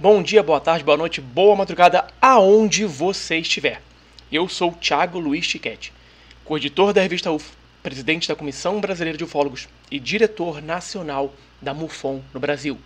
[0.00, 3.82] bom dia, boa tarde, boa noite, boa madrugada, aonde você estiver.
[4.32, 5.92] Eu sou Thiago Luiz Tiquete,
[6.42, 7.52] coeditor da revista UF,
[7.82, 12.78] presidente da Comissão Brasileira de Ufólogos e diretor nacional da MUFON no Brasil.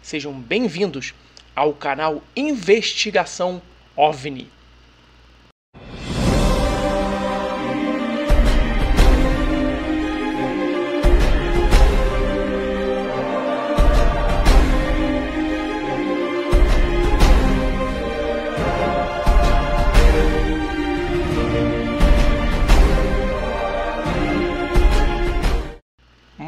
[0.00, 1.12] Sejam bem-vindos
[1.56, 3.60] ao canal Investigação
[3.96, 4.46] OVNI.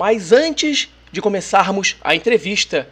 [0.02, 2.88] Mas antes de começarmos a entrevista,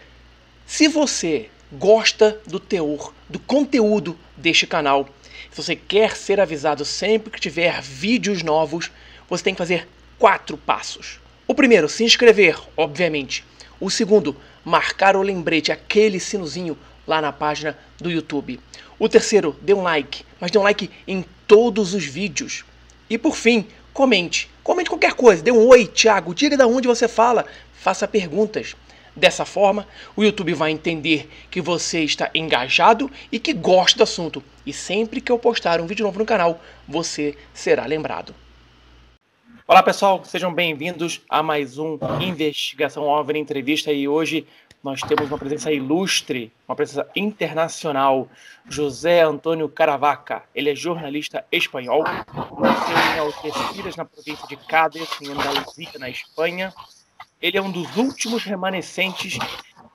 [0.65, 5.09] se você gosta do teor, do conteúdo deste canal,
[5.51, 8.93] se você quer ser avisado sempre que tiver vídeos novos,
[9.29, 9.89] você tem que fazer
[10.21, 11.19] quatro passos.
[11.49, 13.45] O primeiro, se inscrever, obviamente.
[13.81, 18.61] O segundo, marcar o lembrete, aquele sinozinho lá na página do YouTube.
[19.01, 22.65] O terceiro, dê um like, mas dê um like em todos os vídeos.
[23.11, 23.67] E por fim,
[24.01, 24.49] comente.
[24.65, 25.43] Comente qualquer coisa.
[25.43, 26.35] Dê um oi, Thiago.
[26.35, 27.45] Diga de onde você fala.
[27.75, 28.75] Faça perguntas.
[29.15, 34.43] Dessa forma, o YouTube vai entender que você está engajado e que gosta do assunto.
[34.65, 38.35] E sempre que eu postar um vídeo novo no canal, você será lembrado.
[39.69, 44.47] Olá pessoal, sejam bem-vindos a mais um Investigação OVNI Entrevista e hoje
[44.83, 48.29] nós temos uma presença ilustre, uma presença internacional,
[48.69, 50.43] José Antônio Caravaca.
[50.55, 56.73] Ele é jornalista espanhol, nasceu em Algeciras, na província de Cádiz, em Andaluzia, na Espanha.
[57.43, 59.39] Ele é um dos últimos remanescentes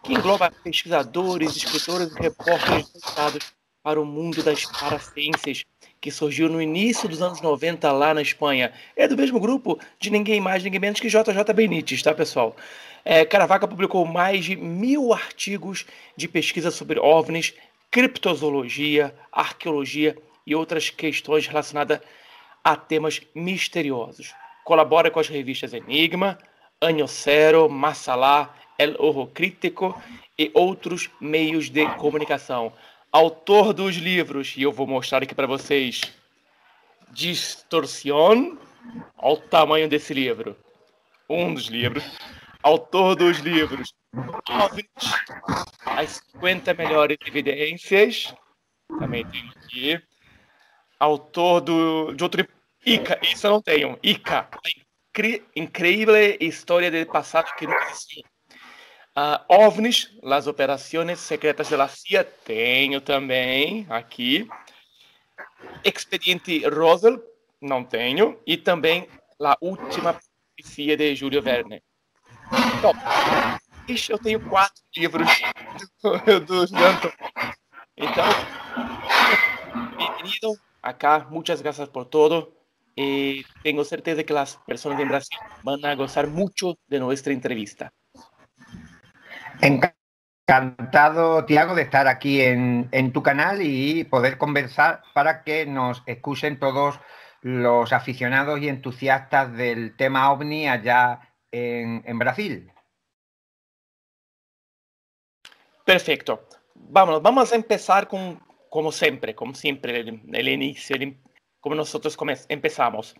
[0.03, 5.63] que engloba pesquisadores, escritores e repórteres voltados para o mundo das paraciências,
[6.01, 8.71] que surgiu no início dos anos 90 lá na Espanha.
[8.95, 12.55] É do mesmo grupo de ninguém mais, ninguém menos que JJ Benítez, tá, pessoal?
[13.07, 15.85] É, Caravaca publicou mais de mil artigos
[16.17, 17.53] de pesquisa sobre OVNIs,
[17.91, 21.99] criptozoologia, arqueologia e outras questões relacionadas
[22.63, 24.33] a temas misteriosos.
[24.63, 26.39] Colabora com as revistas Enigma,
[26.81, 30.01] Año Cero, Massalá, El Ojo Crítico
[30.37, 32.73] e outros meios de comunicação.
[33.11, 36.01] Autor dos livros, e eu vou mostrar aqui para vocês,
[37.11, 38.57] Distorsión,
[39.15, 40.57] olha o tamanho desse livro.
[41.29, 42.03] Um dos livros
[42.65, 43.93] autor dos livros
[45.85, 48.33] As 50 Melhores Evidências,
[48.99, 50.01] também tenho aqui.
[50.99, 52.47] Autor do, de outro.
[52.83, 53.99] Ica, isso eu não tenho.
[54.01, 54.49] Ica,
[55.55, 58.23] incrível história do passado que não existiu.
[59.17, 64.47] Uh, OVNIs, Las Operações Secretas da CIA, tenho também aqui.
[65.83, 67.21] Expediente Roswell,
[67.61, 68.39] não tenho.
[68.45, 69.07] E também
[69.39, 70.19] A Última
[70.57, 71.81] Profecia de Júlio Verne.
[72.77, 72.93] Então,
[74.09, 75.27] eu tenho quatro livros
[76.01, 77.11] do, do Janto.
[77.97, 78.25] Então,
[79.97, 81.27] bem-vindo acá.
[81.29, 82.53] Muchas gracias por todo.
[82.95, 87.91] Y tengo certeza que las personas en Brasil van a gozar mucho de nuestra entrevista.
[89.61, 96.03] Encantado, Tiago, de estar aquí en, en, tu canal y poder conversar para que nos
[96.05, 96.99] escuchen todos
[97.41, 101.19] los aficionados y entusiastas del tema ovni allá
[101.55, 102.71] en, en Brasil.
[105.85, 106.47] Perfecto.
[106.73, 108.39] Vamos, vamos a empezar con,
[108.69, 111.17] como siempre, como siempre, el, el inicio, el,
[111.59, 112.17] como nosotros
[112.49, 113.15] empezamos.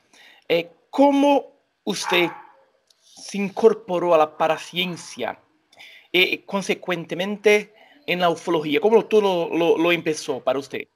[0.47, 1.53] Eh, ¿Cómo
[1.83, 2.29] usted
[2.99, 5.39] se incorporó a la paraciencia
[6.11, 7.73] y, eh, consecuentemente,
[8.05, 8.79] en la ufología?
[8.79, 10.87] ¿Cómo todo lo, lo, lo empezó para usted?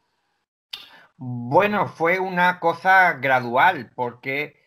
[1.18, 4.59] Bueno, fue una cosa gradual, porque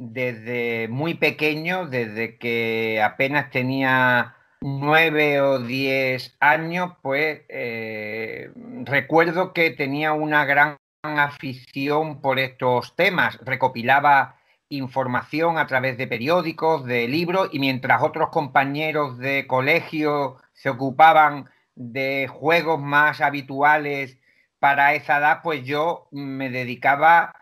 [0.00, 8.50] desde muy pequeño, desde que apenas tenía nueve o diez años, pues eh,
[8.84, 13.38] recuerdo que tenía una gran afición por estos temas.
[13.44, 14.36] Recopilaba
[14.70, 21.50] información a través de periódicos, de libros, y mientras otros compañeros de colegio se ocupaban
[21.74, 24.18] de juegos más habituales
[24.60, 27.34] para esa edad, pues yo me dedicaba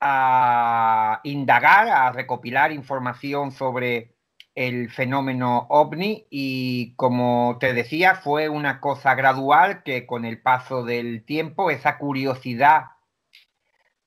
[0.00, 4.14] a indagar, a recopilar información sobre
[4.54, 10.82] el fenómeno ovni y como te decía fue una cosa gradual que con el paso
[10.84, 12.86] del tiempo esa curiosidad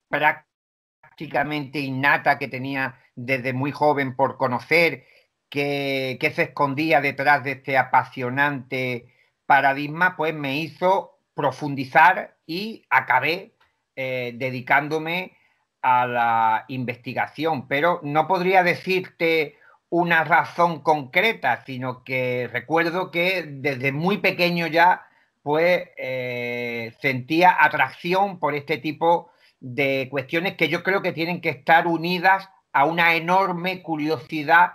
[0.09, 5.05] prácticamente innata que tenía desde muy joven por conocer
[5.49, 9.07] que, se escondía detrás de este apasionante
[9.45, 13.55] paradigma pues me hizo profundizar y acabé
[13.95, 15.37] eh, dedicándome
[15.81, 19.57] a la investigación pero no podría decirte
[19.89, 25.05] una razón concreta, sino que recuerdo que desde muy pequeño ya
[25.43, 31.49] pues eh, sentía atracción por este tipo de cuestiones que yo creo que tienen que
[31.49, 34.73] estar unidas a una enorme curiosidad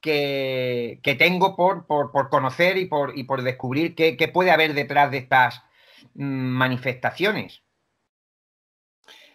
[0.00, 1.86] que, tengo por,
[2.28, 5.62] conocer y por, y por descubrir qué, puede haber detrás de estas
[6.14, 7.62] mm, manifestaciones.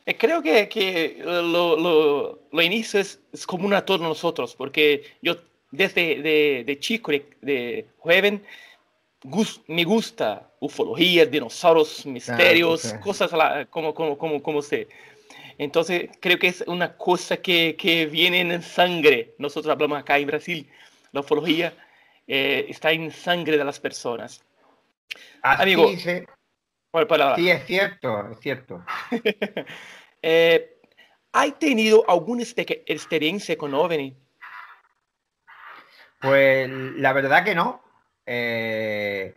[0.10, 5.38] Eh, creo que, lo, lo, inicio es, común a todos nosotros, porque yo
[5.70, 7.12] desde de, chico,
[7.42, 8.44] de, joven,
[9.68, 13.30] me gusta ufología, dinosaurios, misterios, cosas
[13.70, 14.88] como, como, como, como usted.
[15.60, 19.36] Entonces, creo que es una cosa que, que, viene en sangre.
[19.38, 20.68] Nosotros hablamos acá en Brasil,
[21.12, 21.72] la ufología
[22.26, 24.44] eh, está en sangre de las personas.
[25.44, 26.26] Amigo, sí,
[27.36, 28.84] sí, es cierto, es cierto.
[30.22, 30.82] eh,
[31.32, 34.18] ¿Has tenido alguna experiencia con OVNI?
[36.22, 37.82] Pues la verdad que no.
[38.26, 39.36] Eh,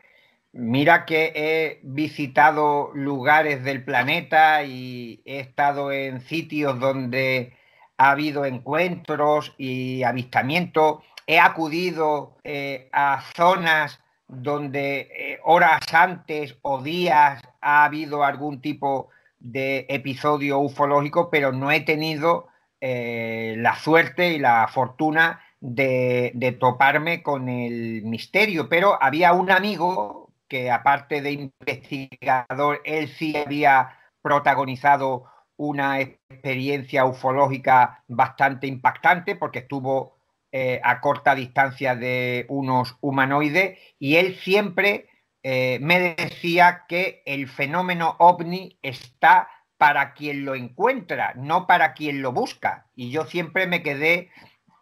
[0.55, 7.57] Mira que he visitado lugares del planeta y he estado en sitios donde
[7.97, 11.03] ha habido encuentros y avistamientos.
[11.27, 13.99] He acudido eh, a zonas
[14.29, 21.71] donde eh, horas antes o días ha habido algún tipo de episodio ufológico, pero no
[21.71, 22.49] he tenido
[22.81, 28.69] eh, la suerte y la fortuna de, de toparme con el misterio.
[28.69, 35.25] Pero había un amigo que aparte de investigador, él sí había protagonizado
[35.57, 40.17] una experiencia ufológica bastante impactante porque estuvo
[40.51, 45.09] eh, a corta distancia de unos humanoides y él siempre
[45.43, 52.23] eh, me decía que el fenómeno ovni está para quien lo encuentra, no para quien
[52.23, 52.87] lo busca.
[52.95, 54.31] Y yo siempre me quedé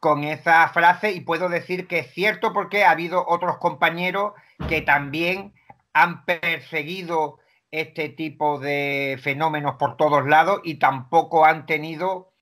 [0.01, 4.33] con esa frase y puedo decir que es cierto porque ha habido otros compañeros
[4.69, 5.55] que también
[5.93, 7.39] han perseguido
[7.71, 12.33] este tipo de fenómenos por todos lados y tampoco han tenido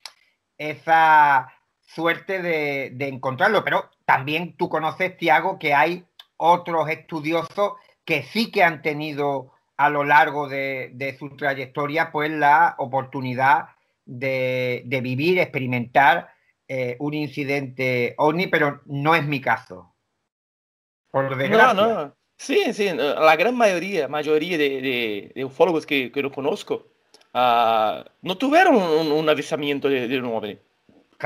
[0.57, 3.63] esa suerte de, encontrarlo.
[3.63, 6.05] Pero también tú conoces, Tiago, que hay
[6.37, 7.73] otros estudiosos
[8.09, 13.69] que sí que han tenido a lo largo de, su trayectoria pues la oportunidad
[14.03, 16.33] de, vivir, experimentar
[16.67, 19.93] eh, un incidente ovni, pero no es mi caso.
[21.11, 21.73] Por desgracia.
[21.75, 22.15] No, no.
[22.35, 26.87] Sí, sí, la gran mayoría, mayoría de, de, ufólogos que, que yo conozco
[27.35, 30.57] uh, no tuvieron un, un avistamiento de, de, un ovni.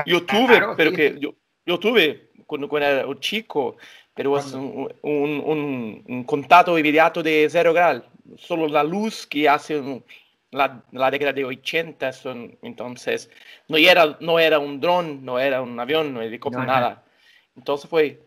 [0.06, 0.96] Yo tuve, claro, pero sí.
[0.98, 1.34] que yo,
[1.66, 3.78] yo tuve cuando, cuando, era un chico,
[4.14, 8.06] pero es un, un, un, contacto inmediato de cero grado.
[8.38, 9.82] Solo la luz que hace
[10.52, 13.30] la, la década de 80, son, entonces
[13.68, 17.04] no era, no era un dron, no era un avión, no era no, nada.
[17.56, 18.20] Entonces fue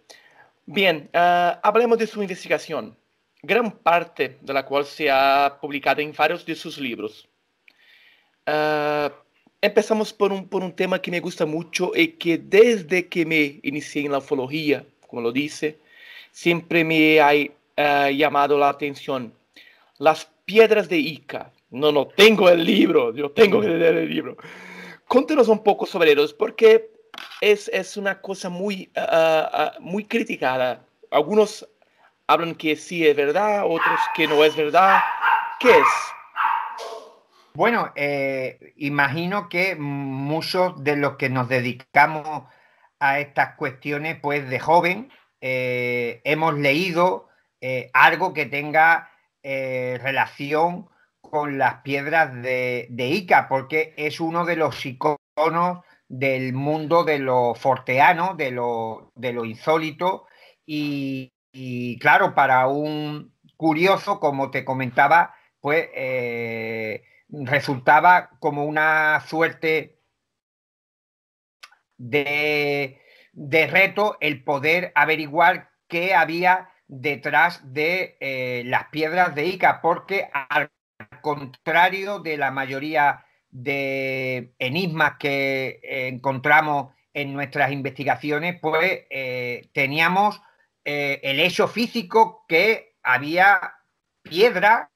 [0.69, 2.97] Bien, uh, hablemos de su investigación,
[3.41, 7.29] gran parte de la cual se ha publicado en varios de sus libros.
[8.49, 9.09] Uh,
[9.61, 13.61] empezamos por un, por un tema que me gusta mucho y que desde que me
[13.63, 14.85] inicié en la ufología,
[15.17, 15.79] como lo dice,
[16.31, 19.33] siempre me ha uh, llamado la atención.
[19.97, 21.53] Las piedras de Ica.
[21.71, 24.37] No, no tengo el libro, yo tengo que leer el libro.
[25.09, 26.91] Contenos un poco sobre ellos, porque
[27.41, 30.85] es, es una cosa muy, uh, uh, muy criticada.
[31.11, 31.67] Algunos
[32.27, 35.01] hablan que sí es verdad, otros que no es verdad.
[35.59, 35.89] ¿Qué es?
[37.55, 42.45] Bueno, eh, imagino que muchos de los que nos dedicamos
[42.99, 45.11] a estas cuestiones, pues de joven,
[45.41, 47.29] eh, hemos leído
[47.61, 49.11] eh, algo que tenga
[49.43, 50.89] relación
[51.21, 57.19] con las piedras de, de, Ica, porque es uno de los iconos del mundo de
[57.19, 60.27] lo forteano, de lo, de lo insólito.
[60.65, 61.33] Y,
[62.01, 69.96] claro, para un curioso, como te comentaba, pues eh, resultaba como una suerte
[71.99, 73.01] de,
[73.33, 80.29] de, reto el poder averiguar qué había detrás de eh, las piedras de Ica, porque
[80.33, 80.71] al
[81.21, 90.41] contrario de la mayoría de enigmas que eh, encontramos en nuestras investigaciones, pues eh, teníamos
[90.85, 93.75] el hecho físico que había
[94.23, 94.93] piedra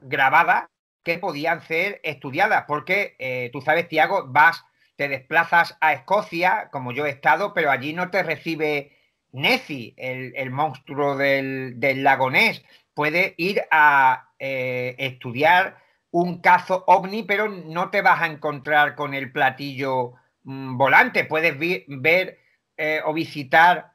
[0.00, 0.70] grabada
[1.02, 4.64] que podían ser estudiadas, porque tú sabes, Tiago, vas,
[4.96, 8.96] te desplazas a Escocia, como yo he estado, pero allí no te recibe
[9.32, 12.62] Nessie, el, monstruo del, del lago Ness.
[12.94, 15.84] Puede ir a estudiar
[16.14, 20.12] un cazo ovni, pero no te vas a encontrar con el platillo
[20.44, 21.24] mm, volante.
[21.24, 22.38] Puedes ver
[22.76, 23.94] eh, o visitar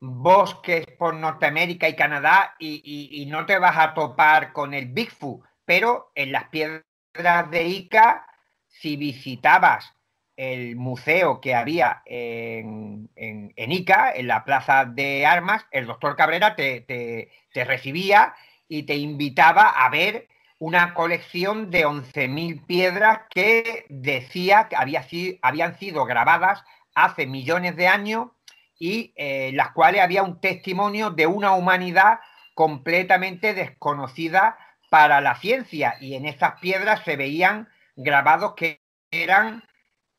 [0.00, 6.10] bosques por Norteamérica y Canadá y, no te vas a topar con el Bigfoot, pero
[6.14, 8.26] en las piedras de Ica,
[8.66, 9.92] si visitabas
[10.36, 13.08] el museo que había en,
[13.56, 18.34] Ica, en la Plaza de Armas, el doctor Cabrera te, te recibía
[18.68, 20.28] y te invitaba a ver
[20.62, 25.04] una colección de 11.000 piedras que decía que había,
[25.42, 26.62] habían sido grabadas
[26.94, 28.28] hace millones de años
[28.78, 32.20] y eh, las cuales había un testimonio de una humanidad
[32.54, 34.56] completamente desconocida
[34.88, 35.96] para la ciencia.
[36.00, 39.64] Y en esas piedras se veían grabados que eran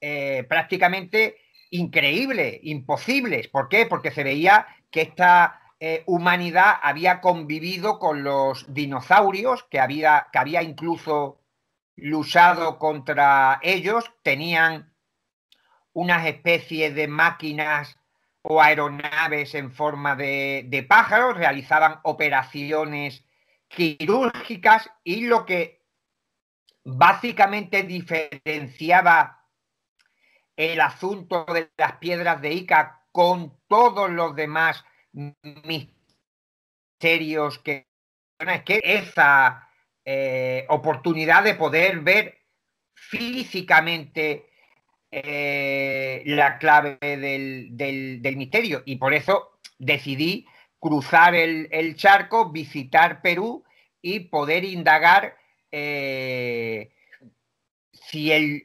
[0.05, 1.37] eh, prácticamente
[1.69, 3.47] increíbles, imposibles.
[3.47, 3.85] ¿Por qué?
[3.85, 10.39] Porque se veía que esta eh, humanidad había convivido con los dinosaurios, que había, que
[10.39, 11.39] había incluso
[11.95, 14.93] luchado contra ellos, tenían
[15.93, 17.97] unas especies de máquinas
[18.41, 23.23] o aeronaves en forma de, de pájaros, realizaban operaciones
[23.69, 25.81] quirúrgicas y lo que
[26.83, 29.42] básicamente diferenciaba
[30.55, 34.83] el asunto de las piedras de Ica con todos los demás
[35.41, 35.93] misterios
[37.59, 37.87] que
[38.39, 39.69] es que esa
[40.05, 42.39] eh, oportunidad de poder ver
[42.93, 44.49] físicamente
[45.11, 48.81] eh, la clave del, misterio.
[48.85, 50.47] Y por eso decidí
[50.79, 53.63] cruzar el, charco, visitar Perú
[54.01, 55.37] y poder indagar
[55.71, 56.91] eh,
[58.13, 58.61] si el,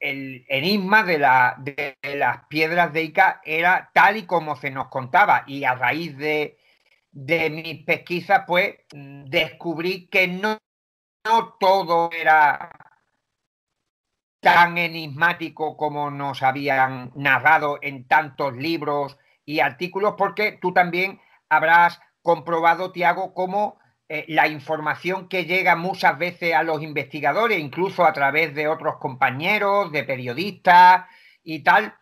[0.00, 5.44] enigma de, las piedras de Ica era tal y como se nos contaba.
[5.46, 6.56] Y a raíz de,
[7.12, 10.56] mis pesquisas, pues descubrí que no,
[11.26, 12.70] no todo era
[14.40, 21.20] tan enigmático como nos habían narrado en tantos libros y artículos, porque tú también
[21.50, 23.79] habrás comprobado, Tiago, cómo
[24.12, 28.96] eh, la información que llega muchas veces a los investigadores, incluso a través de otros
[28.96, 31.06] compañeros, de periodistas
[31.44, 31.94] y tal,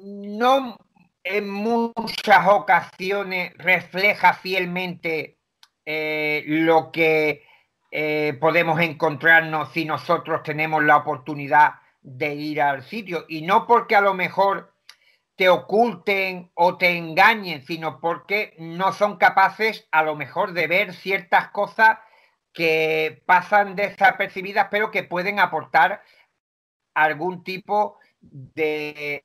[0.00, 0.78] no
[1.24, 5.40] en muchas ocasiones refleja fielmente
[5.84, 7.42] eh, lo que
[7.90, 11.72] eh, podemos encontrarnos si nosotros tenemos la oportunidad
[12.02, 13.24] de ir al sitio.
[13.28, 14.72] Y no porque a lo mejor
[15.38, 20.92] te oculten o te engañen, sino porque no son capaces a lo mejor de ver
[20.94, 21.98] ciertas cosas
[22.52, 26.02] que pasan desapercibidas, pero que pueden aportar
[26.92, 29.22] algún tipo de,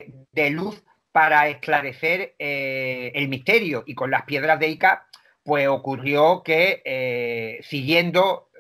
[0.52, 3.84] luz para esclarecer eh, el misterio.
[3.88, 5.08] Y con las piedras de Ica,
[5.42, 8.52] pues ocurrió que eh, siguiendo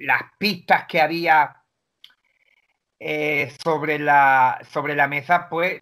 [0.00, 1.62] las pistas que había
[2.98, 5.80] eh, sobre, la, sobre la mesa, pues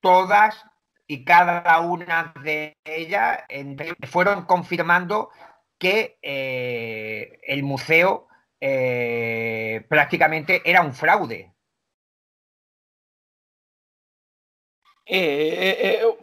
[0.00, 0.64] todas
[1.06, 3.40] y cada una de ellas
[4.08, 5.30] fueron confirmando
[5.78, 8.28] que eh, el museo
[8.60, 11.52] eh, prácticamente era un fraude.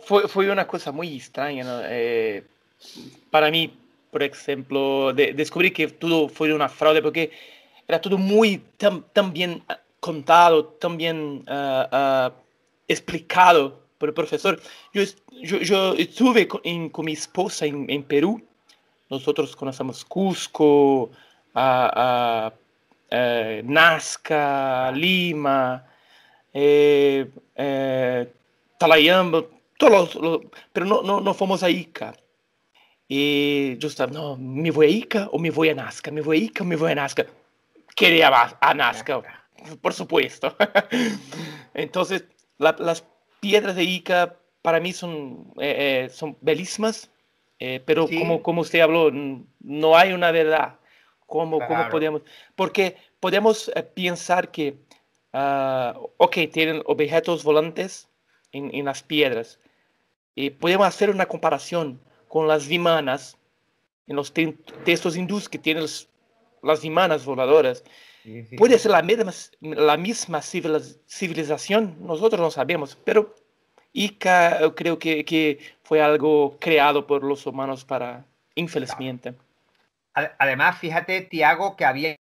[0.05, 1.65] fue, una cosa muy extraña
[3.29, 3.77] para mí
[4.12, 7.31] por ejemplo, de, descubrí que todo fue una fraude porque
[7.88, 9.03] era todo muy tan,
[9.34, 9.63] bien
[10.00, 12.31] contado, tan bien ah,
[12.88, 14.62] explicado por el profesor.
[14.94, 16.62] Yo, yo, estuve con,
[17.06, 18.41] mi esposa en, Perú.
[19.10, 21.12] Nosotros conocemos Cusco,
[23.10, 25.86] eh, Nazca, Lima,
[26.53, 28.34] eh, eh,
[28.77, 29.44] Talayamba,
[29.77, 30.17] todos
[30.74, 32.13] pero no, no, no fomos a Ica.
[33.08, 36.12] Y yo estaba, no, ¿me voy a Ica o me voy a Nazca?
[36.12, 37.25] ¿Me voy a Ica o me voy a Nazca?
[37.96, 39.24] Quería a Nazca,
[39.82, 40.56] por supuesto.
[42.59, 43.05] Entonces, las
[43.39, 47.09] piedras de Ica para mí son, eh, eh, son bellísimas,
[47.59, 49.11] eh, pero como, como usted habló,
[49.59, 50.79] no hay una verdad.
[51.25, 52.21] ¿Cómo, cómo podemos?
[52.55, 54.77] Porque podemos pensar que,
[55.33, 58.07] uh, ok, tienen objetos volantes
[58.51, 59.59] en, en las piedras.
[60.35, 63.37] Y podemos hacer una comparación con las vimanas,
[64.07, 65.85] en los textos hindús que tienen
[66.63, 67.83] las vimanas voladoras.
[68.57, 69.31] Puede ser la misma,
[69.62, 73.34] la misma civilización, nosotros no sabemos, pero
[73.93, 79.34] Ica creo que, que, fue algo creado por los humanos para, infelizmente.
[80.13, 82.17] Además, fíjate, Tiago, que había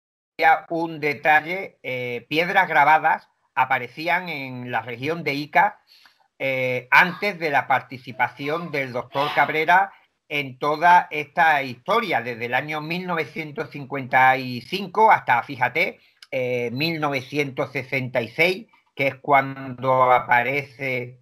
[0.68, 5.80] un detalle, eh, piedras grabadas aparecían en la región de Ica
[6.38, 9.92] eh, antes de la participación del doctor Cabrera
[10.28, 16.00] en toda esta historia, desde el año 1955 hasta, fíjate,
[16.72, 21.20] 1966, eh, que es cuando aparece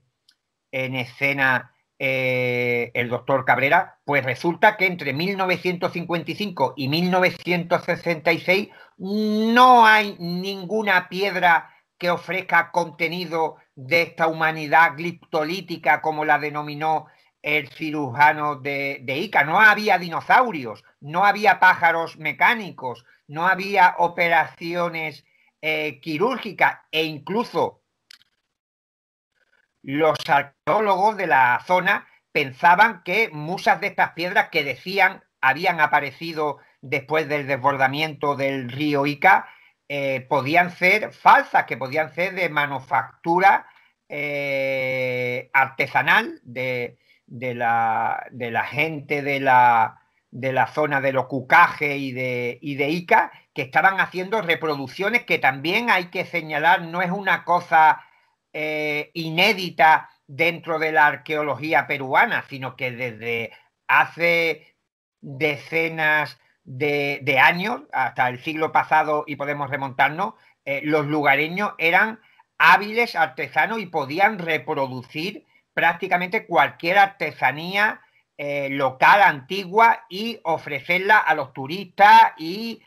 [0.70, 8.68] en escena eh, el doctor Cabrera, pues resulta que entre 1955 y 1966
[8.98, 17.06] no hay ninguna piedra que ofrezca contenido de esta humanidad gliptolítica como la denominó
[17.42, 19.44] el cirujano de, Ica.
[19.44, 25.24] No había dinosaurios, no había pájaros mecánicos, no había operaciones
[25.60, 27.82] eh, quirúrgicas e incluso
[29.82, 36.58] los arqueólogos de la zona pensaban que muchas de estas piedras que decían habían aparecido
[36.80, 39.48] después del desbordamiento del río Ica
[39.88, 43.66] eh, podían ser falsas, que podían ser de manufactura
[44.08, 50.00] eh, artesanal de, la, de, la, gente de la,
[50.30, 55.24] de la zona de los Cucaje y de, y de Ica, que estaban haciendo reproducciones
[55.24, 58.04] que también hay que señalar, no es una cosa
[58.52, 63.52] eh, inédita dentro de la arqueología peruana, sino que desde
[63.86, 64.76] hace
[65.20, 72.20] decenas de, años, hasta el siglo pasado y podemos remontarnos, eh, los lugareños eran
[72.58, 78.00] hábiles artesanos y podían reproducir prácticamente cualquier artesanía
[78.36, 82.82] eh, local, antigua, y ofrecerla a los turistas y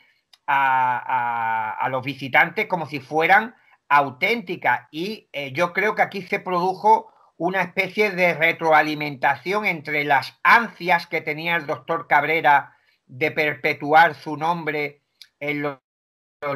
[0.48, 3.56] a los visitantes como si fueran
[3.88, 10.38] auténtica y eh, yo creo que aquí se produjo una especie de retroalimentación entre las
[10.42, 12.76] ansias que tenía el doctor Cabrera
[13.06, 15.02] de perpetuar su nombre
[15.38, 15.78] en los,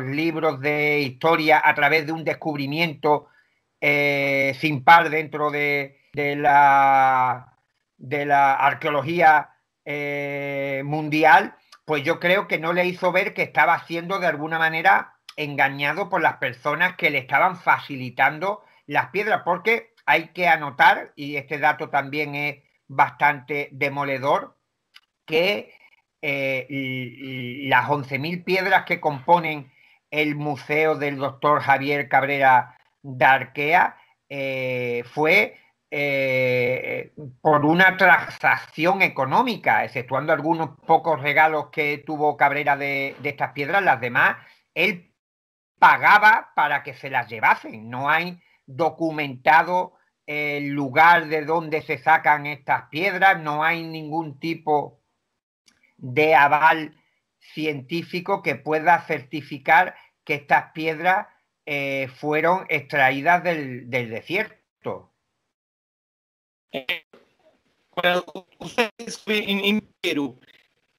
[0.04, 3.26] libros de historia a través de un descubrimiento
[3.80, 7.56] eh, sin par dentro de, la,
[7.96, 9.50] de la arqueología
[9.84, 14.58] eh, mundial, pues yo creo que no le hizo ver que estaba haciendo de alguna
[14.58, 21.12] manera engañado por las personas que le estaban facilitando las piedras, porque hay que anotar,
[21.16, 24.56] y este dato también es bastante demoledor,
[25.24, 25.72] que
[26.22, 26.66] eh,
[27.68, 29.72] las 11.000 piedras que componen
[30.10, 33.96] el museo del doctor Javier Cabrera Darquea
[34.28, 35.56] eh, fue
[35.90, 43.82] eh, por una transacción económica, exceptuando algunos pocos regalos que tuvo Cabrera de, estas piedras,
[43.82, 44.36] las demás,
[44.74, 45.12] él
[45.78, 47.90] pagaba para que se las llevasen.
[47.90, 49.94] No hay documentado
[50.26, 55.00] el lugar de donde se sacan estas piedras, no hay ningún tipo
[55.96, 56.94] de aval
[57.40, 61.26] científico que pueda certificar que estas piedras
[61.66, 65.09] eh, fueron extraídas del, desierto.
[68.58, 68.90] Usted
[69.28, 70.38] en Perú.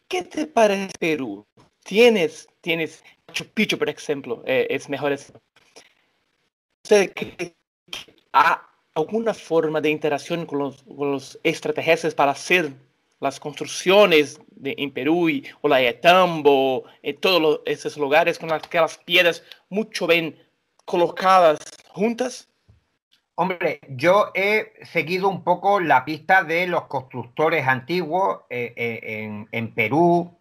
[0.07, 1.45] ¿Qué te parece Perú?
[1.83, 5.13] ¿Tienes, tienes Machu Picchu, por ejemplo, eh, es mejor.
[6.83, 7.55] ¿Usted cree que
[8.33, 8.55] hay
[8.93, 12.73] alguna forma de interacción con los, con los extraterrestres para hacer
[13.21, 20.07] las construcciones de, en Perú y Ollayatambo, en todos esos lugares con aquellas piedras mucho
[20.07, 20.37] bien
[20.85, 22.50] colocadas juntas?
[23.35, 29.47] Hombre, yo he seguido un poco la pista de los constructores antiguos eh, eh, en,
[29.51, 30.37] en Perú,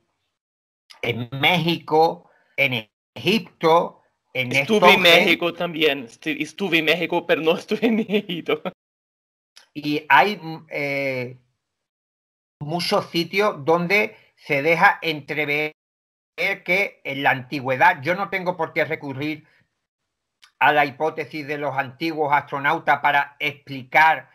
[1.01, 7.87] en México, en Egipto, en Estuve en México también, estuve en México, pero no estuve
[7.87, 8.63] en Egipto.
[9.75, 11.39] Y hay eh,
[12.61, 15.73] muchos sitios donde se deja entrever
[16.37, 19.47] que en la antigüedad, yo no tengo por qué recurrir
[20.61, 24.31] a la hipótesis de los antiguos astronautas para explicar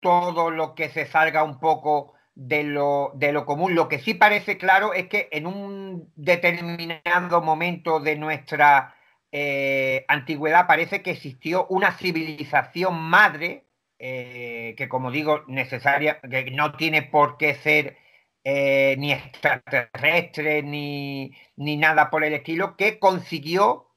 [0.00, 3.74] todo lo que se salga un poco de lo, de lo común.
[3.74, 8.94] Lo que sí parece claro es que en un determinado momento de nuestra
[9.32, 13.66] eh, antigüedad parece que existió una civilización madre,
[13.98, 17.98] eh, que como digo, necesaria, que no tiene por qué ser
[18.42, 23.89] eh, ni extraterrestre ni, ni, nada por el estilo, que consiguió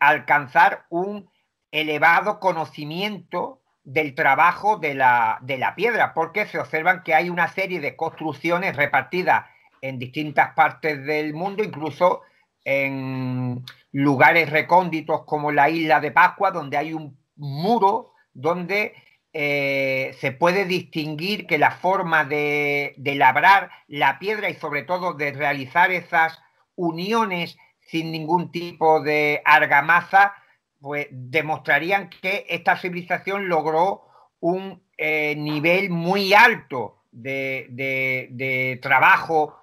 [0.00, 1.30] alcanzar un
[1.70, 7.48] elevado conocimiento del trabajo de la, de la piedra, porque se observan que hay una
[7.48, 9.46] serie de construcciones repartidas
[9.80, 12.22] en distintas partes del mundo, incluso
[12.64, 18.94] en lugares recónditos como la isla de Pascua, donde hay un muro donde
[19.32, 25.32] eh, se puede distinguir que la forma de, labrar la piedra y sobre todo de
[25.32, 26.40] realizar esas
[26.76, 27.56] uniones
[27.92, 30.34] sin ningún tipo de argamasa
[30.80, 34.08] pues demostrarían que esta civilización logró
[34.40, 39.60] un eh, nivel muy alto de, trabajo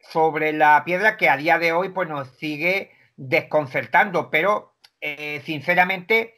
[0.00, 6.34] sobre la piedra que a día de hoy pues nos sigue desconcertando, pero eh, sinceramente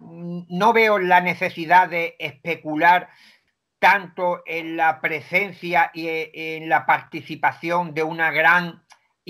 [0.00, 3.10] no veo la necesidad de especular
[3.78, 8.82] tanto en la presencia y en la participación de una gran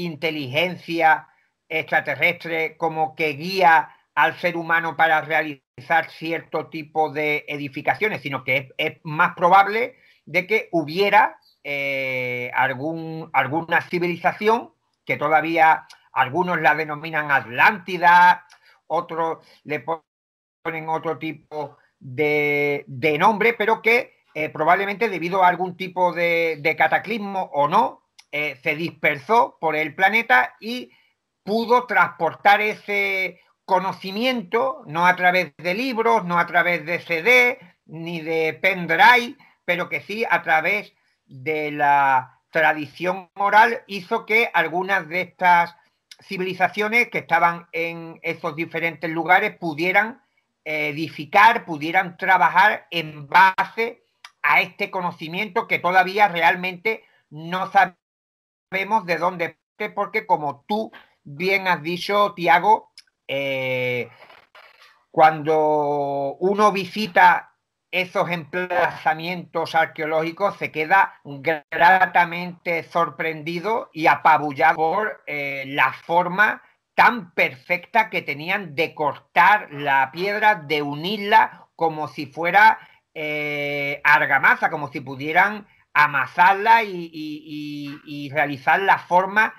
[0.03, 1.29] inteligencia
[1.69, 8.71] extraterrestre como que guía al ser humano para realizar cierto tipo de edificaciones, sino que
[8.77, 14.73] es, más probable de que hubiera eh, algún, alguna civilización
[15.05, 18.45] que todavía algunos la denominan Atlántida,
[18.89, 22.85] otros le ponen otro tipo de,
[23.19, 28.77] nombre, pero que eh, probablemente debido a algún tipo de, cataclismo o no, eh, se
[28.77, 30.93] dispersó por el planeta y
[31.43, 38.21] pudo transportar ese conocimiento, no a través de libros, no a través de CD, ni
[38.21, 40.93] de pendrive, pero que sí a través
[41.27, 45.77] de la tradición moral, hizo que algunas de estas
[46.23, 50.23] civilizaciones que estaban en esos diferentes lugares pudieran
[50.65, 54.03] edificar, pudieran trabajar en base
[54.43, 57.98] a este conocimiento que todavía realmente no sabemos
[58.71, 59.59] de dónde,
[59.95, 60.93] porque como tú
[61.25, 62.93] bien has dicho, Tiago,
[63.27, 64.11] eh,
[65.11, 67.55] cuando uno visita
[67.91, 71.15] esos emplazamientos arqueológicos se queda
[71.71, 76.63] gratamente sorprendido y apabullado por eh, la forma
[76.95, 82.79] tan perfecta que tenían de cortar la piedra, de unirla como si fuera
[83.15, 89.55] eh, argamasa, como si pudieran amasarla y realizar la forma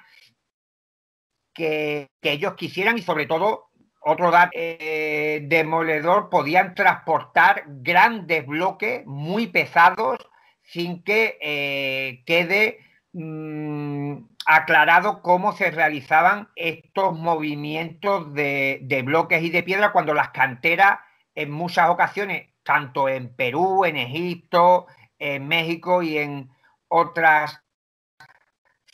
[1.60, 3.70] que, ellos quisieran y sobre todo
[4.02, 10.18] otro dato eh, demoledor, podían transportar grandes bloques muy pesados
[10.63, 12.80] sin que eh, quede
[13.12, 14.13] mm,
[14.46, 21.00] aclarado cómo se realizaban estos movimientos de, de, bloques y de piedra cuando las canteras
[21.36, 24.88] en muchas ocasiones, tanto en Perú, en Egipto,
[25.19, 26.49] en México y en
[26.88, 27.62] otras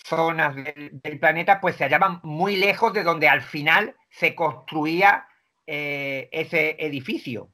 [0.03, 5.27] zonas del, planeta, pues se hallaban muy lejos de donde al final se construía
[5.65, 7.49] eh, ese edificio.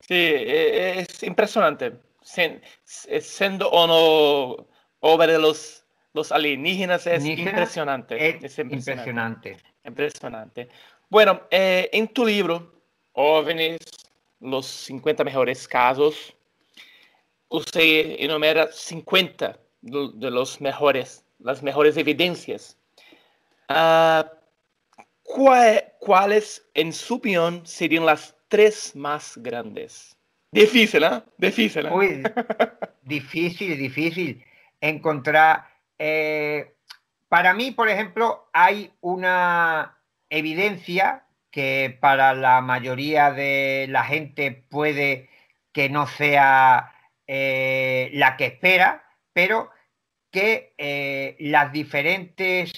[0.00, 2.00] Sí, e, es impresionante.
[2.22, 4.68] Siendo o no
[5.00, 8.44] obra de los, los alienígenas, es impresionante.
[8.44, 9.56] Es, impresionante.
[9.84, 10.68] impresionante.
[11.08, 12.72] Bueno, eh, en tu libro,
[13.12, 13.80] Óvenes,
[14.40, 16.34] los 50 mejores casos,
[17.52, 22.76] usted enumera 50 de los mejores, las mejores evidencias.
[23.68, 24.24] Uh,
[26.00, 30.16] ¿Cuáles, en su opinión, serían las tres más grandes?
[30.50, 31.22] Difícil, ¿eh?
[31.38, 31.86] Difícil.
[31.86, 32.22] ¿eh?
[33.02, 34.44] difícil, difícil
[34.80, 35.66] encontrar.
[35.98, 36.74] Eh,
[37.28, 39.96] para mí, por ejemplo, hay una
[40.28, 45.30] evidencia que para la mayoría de la gente puede
[45.72, 46.92] que no sea
[47.26, 49.70] eh, la que espera, pero
[50.30, 52.72] que eh, las diferentes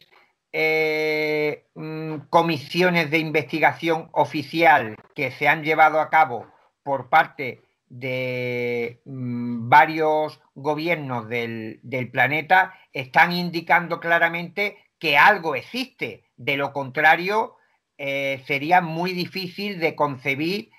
[0.53, 6.47] eh, mm, comisiones de investigación oficial que se han llevado a cabo
[6.83, 11.81] por parte de mm, varios gobiernos del,
[12.13, 16.25] planeta están indicando claramente que algo existe.
[16.37, 17.57] De lo contrario,
[17.97, 20.71] sería muy difícil de concebir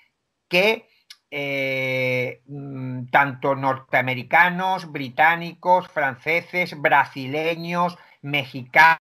[0.48, 0.86] que
[1.30, 9.00] eh, mm, tanto norteamericanos, británicos, franceses, brasileños, mexicanos,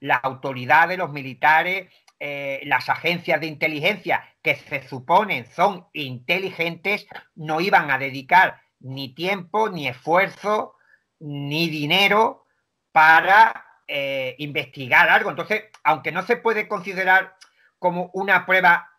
[0.00, 7.60] las autoridades, los militares, eh, las agencias de inteligencia que se suponen son inteligentes, no
[7.60, 10.74] iban a dedicar ni tiempo, ni esfuerzo,
[11.18, 12.44] ni dinero
[12.92, 15.30] para eh, investigar algo.
[15.30, 17.36] Entonces, aunque no se puede considerar
[17.78, 18.89] como una prueba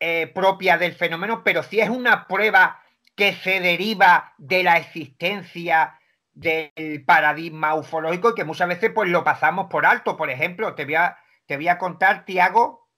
[0.00, 2.82] eh, propia del fenómeno, pero si es una prueba
[3.14, 5.98] que se deriva de la existencia
[6.32, 10.16] del paradigma ufológico y que muchas veces pues lo pasamos por alto.
[10.16, 12.88] Por ejemplo, te voy a, te voy a contar, Tiago,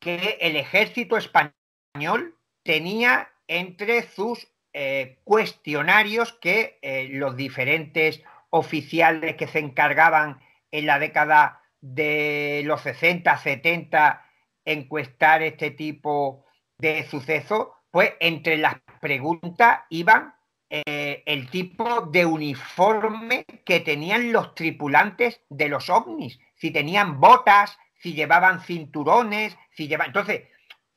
[0.00, 9.46] que el ejército español tenía entre sus eh, cuestionarios que eh, los diferentes oficiales que
[9.46, 10.40] se encargaban
[10.70, 14.24] en la década de los 60, 70
[14.72, 16.44] encuestar este tipo
[16.78, 20.34] de sucesos, pues entre las preguntas iban
[20.70, 27.78] eh, el tipo de uniforme que tenían los tripulantes de los ovnis, si tenían botas,
[28.00, 30.10] si llevaban cinturones, si llevaban...
[30.10, 30.48] Entonces,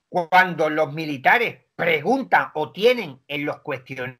[0.10, 4.19] cuando los militares preguntan o tienen en los cuestionarios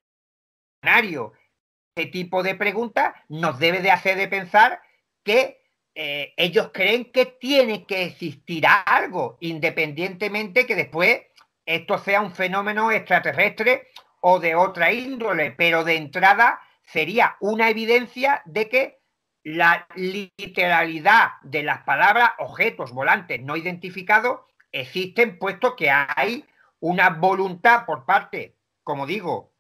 [1.95, 4.81] este tipo de preguntas, nos debe de hacer de pensar
[5.23, 5.61] que
[5.93, 11.21] eh, ellos creen que tiene que existir algo, independientemente que después
[11.65, 13.88] esto sea un fenómeno extraterrestre
[14.21, 19.01] o de otra índole, pero de entrada sería una evidencia de que
[19.43, 26.45] la literalidad de las palabras objetos volantes no identificados existen, puesto que hay
[26.80, 29.51] una voluntad por parte, como digo,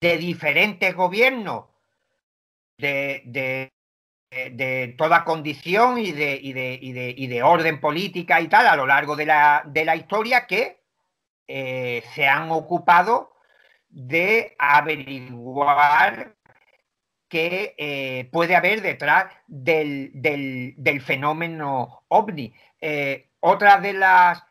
[0.00, 1.66] de diferentes gobiernos
[2.78, 3.72] de, de,
[4.96, 9.26] toda condición y de, y, y de, orden política y tal a lo largo de
[9.26, 10.84] la, la historia que
[11.46, 13.34] eh, se han ocupado
[13.88, 16.34] de averiguar
[17.28, 22.54] qué eh, puede haber detrás del, del, fenómeno ovni.
[22.80, 24.42] Eh, otra de las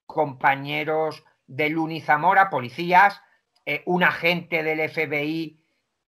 [0.06, 3.20] compañeros de Luni Zamora, policías,
[3.64, 5.60] eh, un agente del FBI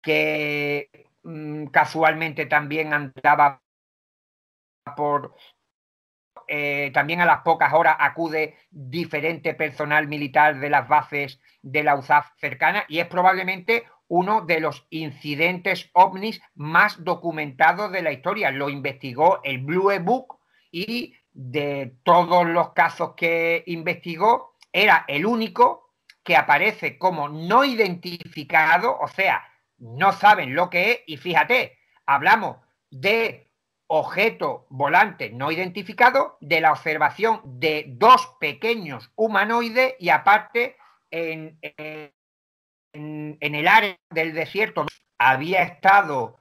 [0.02, 3.62] que mm, casualmente también andaba
[4.96, 5.36] por...
[6.48, 11.96] Eh, también a las pocas horas acude diferente personal militar de las bases de la
[11.96, 18.52] USAF cercana y es probablemente uno de los incidentes ovnis más documentados de la historia.
[18.52, 20.40] Lo investigó el Blue Book
[20.72, 28.98] y de todos los casos que investigó, era el único que aparece como no identificado,
[29.00, 29.44] o sea,
[29.78, 32.58] no saben lo que es, y fíjate, hablamos
[32.90, 33.52] de
[33.88, 40.78] objeto volante no identificado, de la observación de dos pequeños humanoides y aparte
[41.12, 42.12] en, en,
[43.40, 44.86] el área del desierto
[45.18, 46.38] había estado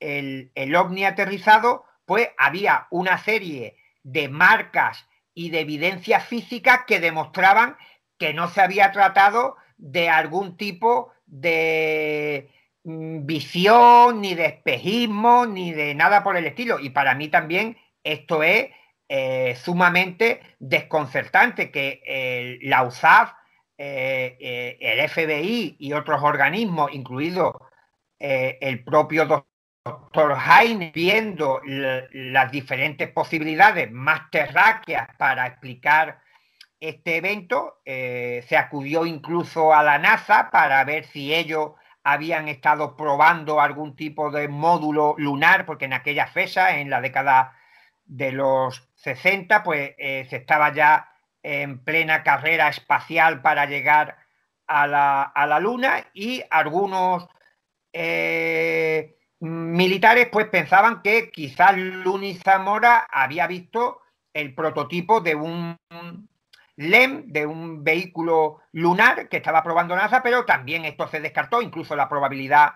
[0.00, 7.00] el, el ovni aterrizado, pues había una serie de marcas y de evidencia física que
[7.00, 7.76] demostraban
[8.18, 12.50] que no se había tratado de algún tipo de
[12.84, 16.78] mm, visión, ni de espejismo, ni de nada por el estilo.
[16.78, 18.68] Y para mí también esto es
[19.08, 23.32] eh, sumamente desconcertante que la USAF
[23.76, 27.68] eh, eh, el FBI y otros organismos, incluido
[28.20, 36.20] eh, el propio doctor Heine, viendo las diferentes posibilidades más terráqueas para explicar
[36.78, 43.60] este evento, se acudió incluso a la NASA para ver si ellos habían estado probando
[43.60, 47.56] algún tipo de módulo lunar, porque en aquella fecha, en la década
[48.04, 51.13] de los 60, pues se estaba ya
[51.44, 54.16] en plena carrera espacial para llegar
[54.66, 57.28] a la, Luna y algunos
[57.92, 64.00] eh, militares pues pensaban que quizás Luni Zamora había visto
[64.32, 65.78] el prototipo de un
[66.76, 71.94] LEM, de un vehículo lunar que estaba probando NASA, pero también esto se descartó, incluso
[71.94, 72.72] la probabilidad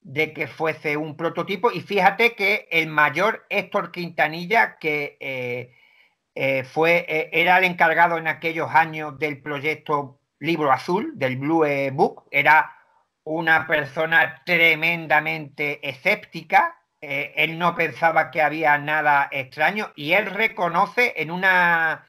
[0.00, 1.72] de que fuese un prototipo.
[1.72, 5.74] Y fíjate que el mayor Héctor Quintanilla, que eh,
[6.38, 11.64] eh, fue, eh, era el encargado en aquellos años del proyecto Libro Azul, del Blue
[11.92, 12.76] Book, era
[13.24, 21.14] una persona tremendamente escéptica, eh, él no pensaba que había nada extraño y él reconoce
[21.16, 22.06] en una,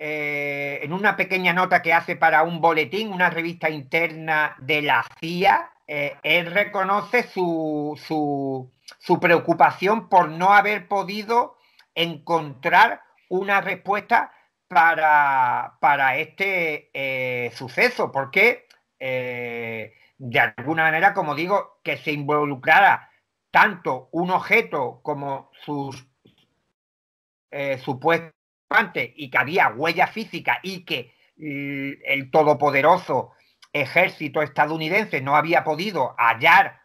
[0.00, 5.70] en una pequeña nota que hace para un boletín, una revista interna de la CIA,
[5.86, 11.56] él reconoce su, su, su preocupación por no haber podido
[11.94, 14.32] encontrar una respuesta
[14.68, 18.66] para, para este eh, suceso, porque
[18.98, 23.10] eh, de alguna manera, como digo, que se involucrara
[23.50, 26.06] tanto un objeto como sus
[27.50, 28.32] eh, supuestos
[28.94, 33.32] y que había huella física y que el todopoderoso
[33.72, 36.80] ejército estadounidense no había podido hallar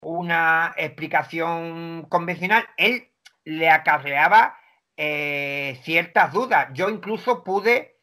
[0.00, 3.10] una explicación convencional, él
[3.44, 4.59] le acarreaba
[5.02, 6.68] eh, ciertas dudas.
[6.74, 8.02] Yo incluso pude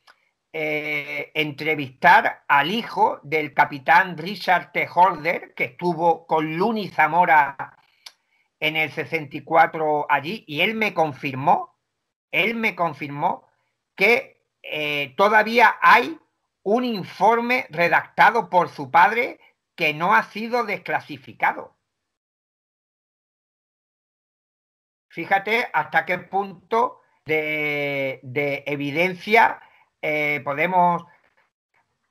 [0.51, 4.89] eh, entrevistar al hijo del capitán Richard T.
[4.91, 7.77] Holder, que estuvo con Luni Zamora
[8.59, 11.77] en el 64 allí, y él me confirmó,
[12.31, 13.47] él me confirmó
[13.95, 16.17] que eh, todavía hay
[16.63, 19.39] un informe redactado por su padre
[19.75, 21.76] que no ha sido desclasificado.
[25.17, 28.21] Fíjate hasta qué punto de,
[28.67, 29.59] evidencia
[29.99, 31.05] eh, podemos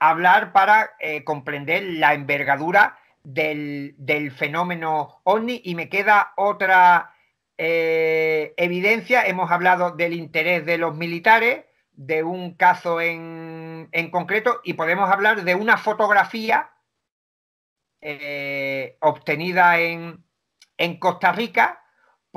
[0.00, 3.94] hablar para eh, comprender la envergadura del,
[4.36, 7.14] fenómeno OVNI y me queda otra
[7.56, 9.24] eh, evidencia.
[9.24, 15.44] Hemos hablado del interés de los militares, de un caso en, concreto y podemos hablar
[15.44, 16.72] de una fotografía
[18.98, 20.24] obtenida en,
[20.76, 21.84] en Costa Rica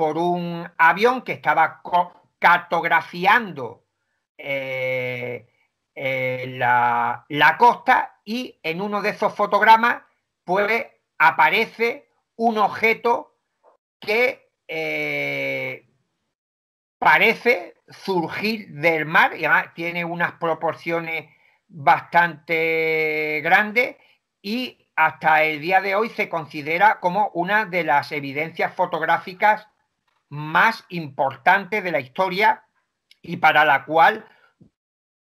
[0.00, 1.82] por un avión que estaba
[2.38, 3.84] cartografiando
[4.38, 5.46] eh,
[5.94, 10.02] eh, la, costa y en uno de esos fotogramas
[10.42, 10.86] pues
[11.18, 13.36] aparece un objeto
[14.00, 15.86] que eh,
[16.98, 21.28] parece surgir del mar y además tiene unas proporciones
[21.68, 23.96] bastante grandes
[24.40, 29.69] y hasta el día de hoy se considera como una de las evidencias fotográficas
[30.30, 32.64] más importante de la historia
[33.20, 34.24] y para la cual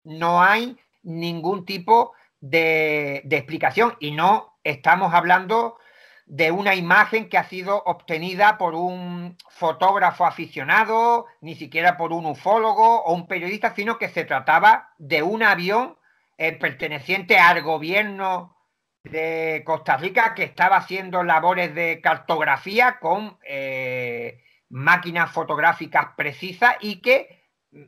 [0.03, 3.97] no hay ningún tipo de, explicación.
[4.01, 5.79] Y no estamos hablando
[6.25, 12.27] de una imagen que ha sido obtenida por un fotógrafo aficionado, ni siquiera por un
[12.27, 15.97] ufólogo o un periodista, sino que se trataba de un avión
[16.39, 18.57] eh, perteneciente al gobierno
[19.05, 27.01] de Costa Rica que estaba haciendo labores de cartografía con eh, máquinas fotográficas precisas y
[27.01, 27.45] que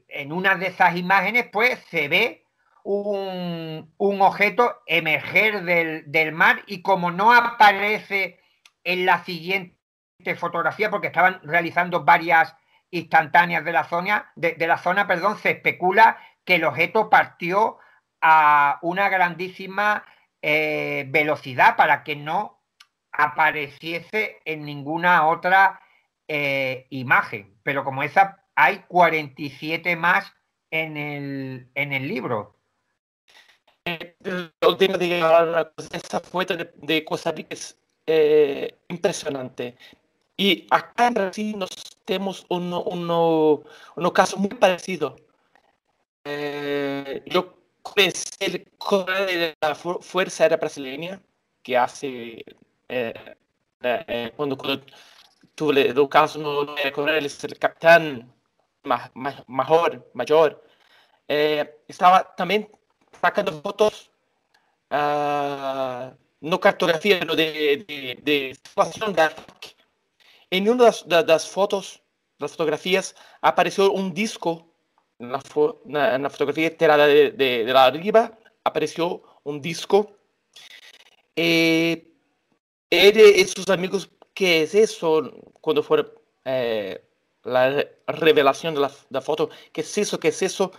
[0.09, 2.45] en una de esas imágenes pues se ve
[2.85, 5.63] un, objeto emerger
[6.07, 8.41] del, mar y como no aparece
[8.85, 9.77] en la siguiente
[10.37, 12.55] fotografía porque estaban realizando varias
[12.91, 17.79] instantáneas de la zona, de, la zona, perdón, se especula que el objeto partió
[18.23, 20.05] a una grandísima
[20.41, 22.63] eh, velocidad para que no
[23.13, 25.81] apareciese en ninguna otra
[26.31, 30.31] eh, imagen, pero como esa hay 47 más
[30.71, 32.55] en el, en el libro.
[33.87, 34.15] Eh,
[35.91, 39.75] esa fuente de, Costa Rica es eh, impresionante.
[40.37, 41.71] Y acá en Brasil nos
[42.05, 45.17] tenemos un, un caso muy parecido.
[46.25, 48.67] yo conocí el
[49.27, 51.23] de la Fuerza Aérea Brasileña,
[51.63, 52.45] que hace,
[54.37, 54.59] cuando
[55.59, 58.33] tuve el caso no con él, es el capitán
[59.47, 60.63] mayor, mayor
[61.27, 62.71] eh, estaba también
[63.21, 64.11] sacando fotos,
[64.91, 69.77] uh, no cartografía, sino de, de, de, situación de ataque.
[70.49, 72.01] En una de las, fotos,
[72.39, 74.73] las fotografías, apareció un disco,
[75.19, 75.41] en la,
[76.31, 80.13] fotografía tirada de, de, la arriba, apareció un disco.
[81.35, 82.05] Eh,
[82.91, 86.07] él y sus amigos ¿Qué es eso cuando fue
[86.45, 87.03] eh,
[87.43, 89.51] la revelación de la, foto?
[89.73, 90.21] ¿Qué es eso?
[90.21, 90.71] ¿Qué es eso?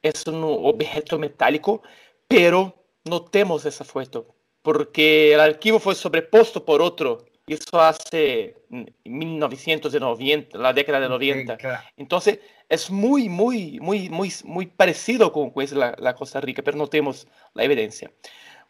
[0.00, 1.82] Es un objeto metálico,
[2.26, 7.26] pero no tenemos esa foto porque el archivo fue sobrepuesto por otro.
[7.46, 8.56] Eso hace
[9.04, 11.58] 1990, la década de 90.
[11.98, 16.86] Entonces, es muy, muy, muy, muy, muy parecido con la, la Costa Rica, pero no
[16.86, 18.10] tenemos la evidencia.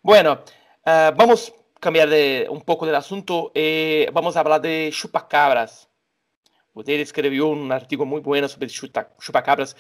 [0.03, 0.43] Bueno,
[0.85, 5.89] uh, vamos cambiar de, un poco del asunto, eh, vamos a hablar de chupacabras.
[6.75, 9.77] Usted escribió un artículo muy bueno sobre chupacabras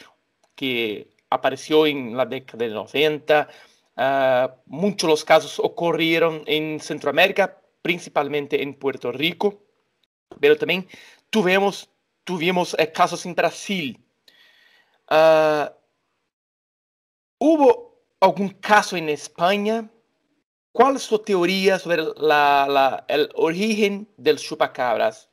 [0.57, 3.49] que apareció en la década de 90.
[3.95, 9.63] Uh, muchos los casos ocurrieron en Centroamérica, principalmente en Puerto Rico,
[10.41, 10.89] pero también
[11.31, 11.89] tuvimos,
[12.25, 14.05] tuvimos eh, casos en Brasil.
[15.09, 15.71] Uh,
[17.39, 19.89] ¿Hubo algún caso en España
[20.73, 25.31] ¿Cuál es su teoría sobre el origen del chupacabras?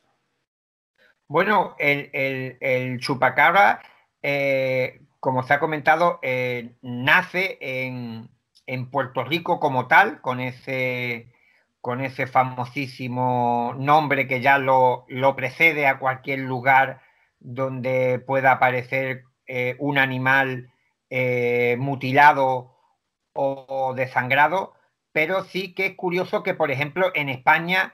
[1.29, 3.81] Bueno, el, chupacabra,
[4.21, 8.29] eh, como se ha comentado, eh, nace en,
[8.91, 11.31] Puerto Rico como tal, con ese,
[11.79, 15.05] con ese famosísimo nombre que ya lo,
[15.37, 17.01] precede a cualquier lugar
[17.39, 20.71] donde pueda aparecer eh, un animal
[21.77, 22.75] mutilado
[23.33, 24.73] o, desangrado,
[25.11, 27.93] pero sí que es curioso que, por ejemplo, en España,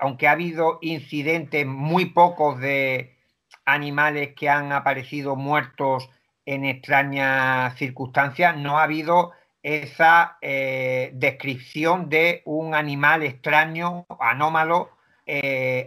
[0.00, 3.16] aunque ha habido incidentes muy pocos de
[3.64, 6.08] animales que han aparecido muertos
[6.44, 14.90] en extrañas circunstancias, no ha habido esa descripción de un animal extraño, anómalo,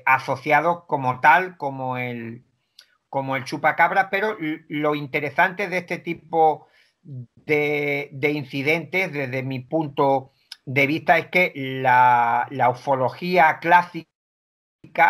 [0.06, 2.44] asociado como tal, como el,
[3.10, 6.68] como el chupacabra, pero lo interesante de este tipo
[7.02, 10.32] de, incidentes, desde mi punto
[10.70, 14.08] de vista, es que la, ufología clásica,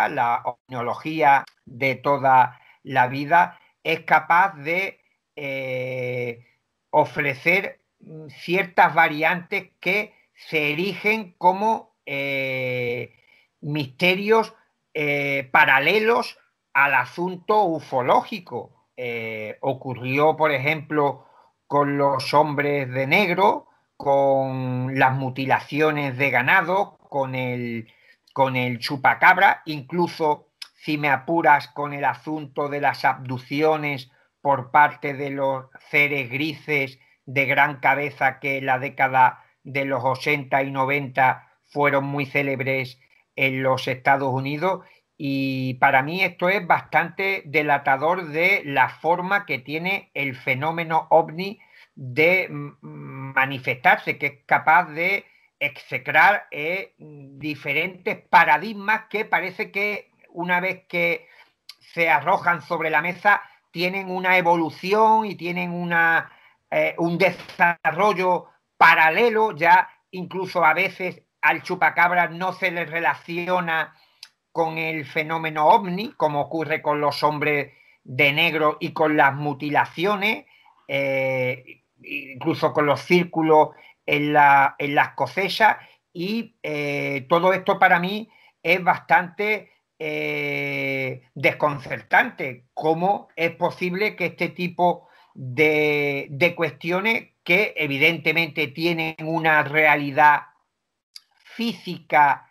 [0.08, 5.02] la oceanología de toda la vida, es capaz de
[5.36, 6.46] eh,
[6.88, 7.82] ofrecer
[8.28, 13.12] ciertas variantes que se erigen como eh,
[13.60, 14.54] misterios
[14.94, 16.38] eh, paralelos
[16.72, 18.86] al asunto ufológico.
[19.60, 21.26] Ocurrió, por ejemplo,
[21.66, 23.69] con los hombres de negro,
[24.00, 27.92] con las mutilaciones de ganado, con el,
[28.32, 35.12] con el chupacabra, incluso si me apuras con el asunto de las abducciones por parte
[35.12, 40.70] de los seres grises de gran cabeza que en la década de los 80 y
[40.70, 42.98] 90 fueron muy célebres
[43.36, 44.82] en los Estados Unidos.
[45.18, 51.60] Y para mí esto es bastante delatador de la forma que tiene el fenómeno ovni
[51.94, 52.48] de
[53.34, 55.26] manifestarse, que es capaz de
[55.58, 61.28] execrar eh, diferentes paradigmas que parece que una vez que
[61.92, 66.32] se arrojan sobre la mesa tienen una evolución y tienen una,
[66.70, 73.94] eh, un desarrollo paralelo, ya incluso a veces al chupacabra no se le relaciona
[74.52, 77.72] con el fenómeno ovni, como ocurre con los hombres
[78.02, 80.46] de negro y con las mutilaciones,
[80.88, 83.70] eh, incluso con los círculos
[84.06, 85.76] en, las cosechas,
[86.12, 88.28] y eh, todo esto para mí
[88.62, 92.64] es bastante eh, desconcertante.
[92.74, 100.42] ¿Cómo es posible que este tipo de, de cuestiones que evidentemente tienen una realidad
[101.54, 102.50] física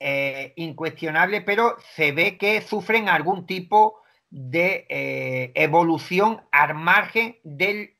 [0.00, 4.00] eh, incuestionable, pero se ve que sufren algún tipo
[4.30, 7.99] de evolución al margen del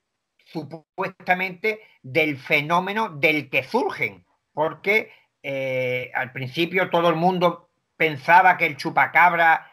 [0.53, 8.67] supuestamente del fenómeno del que surgen, porque eh, al principio todo el mundo pensaba que
[8.67, 9.71] el chupacabra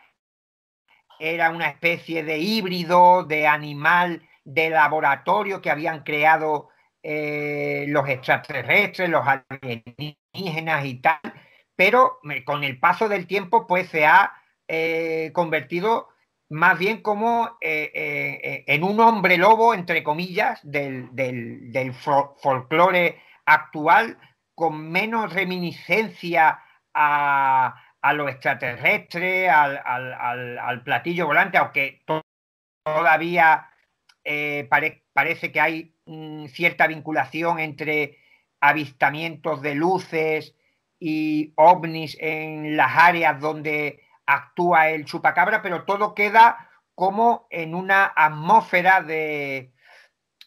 [1.19, 6.69] era una especie de híbrido, de animal de laboratorio que habían creado
[7.03, 11.19] los extraterrestres, los alienígenas y tal,
[11.77, 14.33] pero con el paso del tiempo pues se ha
[14.67, 16.09] eh, convertido
[16.49, 21.09] más bien como eh, eh, en un hombre lobo, entre comillas, del,
[22.41, 24.17] folclore actual,
[24.55, 26.59] con menos reminiscencia
[26.93, 27.83] a,
[28.13, 32.03] lo extraterrestre, al, platillo volante, aunque
[32.83, 33.69] todavía
[35.13, 38.17] parece que hay mm, cierta vinculación entre
[38.61, 40.55] avistamientos de luces
[40.99, 48.11] y ovnis en las áreas donde actúa el chupacabra, pero todo queda como en una
[48.15, 49.71] atmósfera de,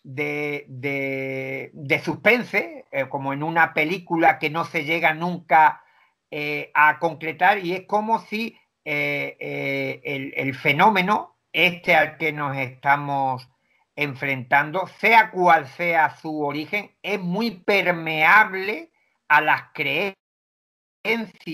[0.03, 5.85] de, suspense, eh, como en una película que no se llega nunca
[6.31, 12.57] eh, a concretar y es como si eh, el, el, fenómeno, este al que nos
[12.57, 13.49] estamos
[13.97, 18.91] enfrentando, sea cual sea su origen, es muy permeable
[19.29, 20.17] a las creencias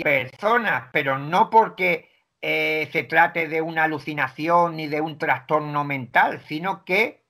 [0.03, 2.16] personas, pero no porque
[2.49, 7.25] eh, se trate de una alucinación ni de un trastorno mental, sino que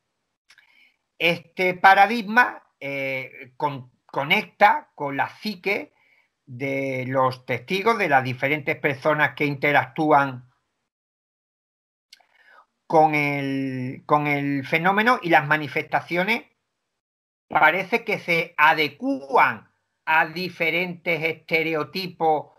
[1.19, 3.55] este paradigma eh,
[4.05, 5.95] conecta con la psique
[6.45, 10.51] de los testigos, de las diferentes personas que interactúan
[12.87, 16.45] con el, con el fenómeno y las manifestaciones
[17.49, 19.73] parece que se adecúan
[20.05, 22.55] a diferentes estereotipos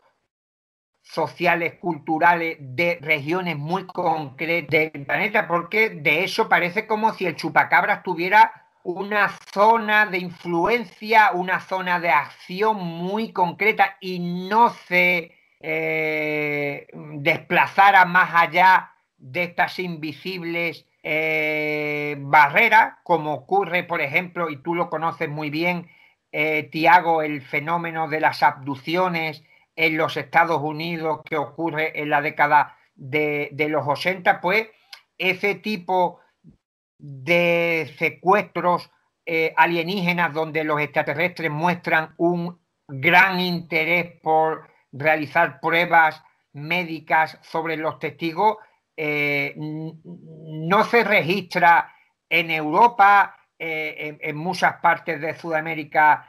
[1.11, 7.35] sociales, culturales de regiones muy concretas del planeta, porque de eso parece como si el
[7.35, 15.33] chupacabras tuviera una zona de influencia, una zona de acción muy concreta y no se
[15.59, 24.75] eh, desplazara más allá de estas invisibles eh, barreras, como ocurre, por ejemplo, y tú
[24.75, 25.89] lo conoces muy bien,
[26.31, 29.43] eh, Tiago, el fenómeno de las abducciones
[29.77, 34.67] en los Estados Unidos que ocurre en la década de, los 80, pues
[35.17, 36.19] ese tipo
[36.97, 38.89] de secuestros
[39.25, 46.23] eh, alienígenas donde los extraterrestres muestran un gran interés por realizar pruebas
[46.53, 48.57] médicas sobre los testigos,
[48.95, 51.93] eh, no se registra
[52.27, 56.27] en Europa, eh, en, muchas partes de Sudamérica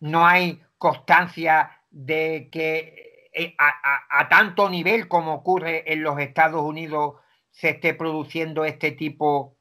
[0.00, 3.08] no hay constancia de que
[3.58, 7.14] a, tanto nivel como ocurre en los Estados Unidos
[7.50, 9.56] se esté produciendo este tipo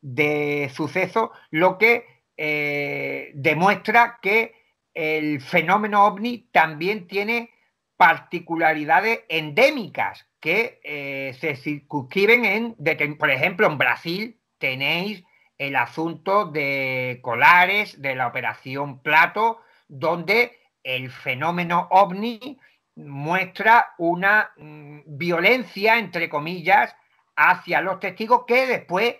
[0.00, 4.54] de sucesos, lo que eh, demuestra que
[4.94, 7.50] el fenómeno ovni también tiene
[7.96, 15.24] particularidades endémicas que eh, se circunscriben en, por ejemplo, en Brasil tenéis
[15.58, 22.58] el asunto de Colares, de la operación Plato, donde el fenómeno ovni
[22.94, 26.94] muestra una mm, violencia, entre comillas,
[27.36, 29.16] hacia los testigos que después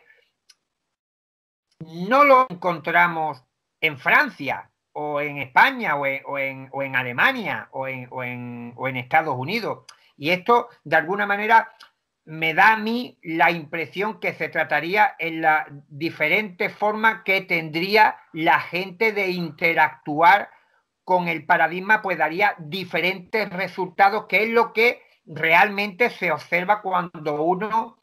[1.80, 3.44] no lo encontramos
[3.80, 9.84] en Francia o en España o en, Alemania o en, Estados Unidos.
[10.16, 11.72] Y esto, de alguna manera,
[12.28, 18.18] me da a mí la impresión que se trataría en la diferente forma que tendría
[18.34, 20.50] la gente de interactuar
[21.04, 27.42] con el paradigma, pues daría diferentes resultados, que es lo que realmente se observa cuando
[27.42, 27.96] uno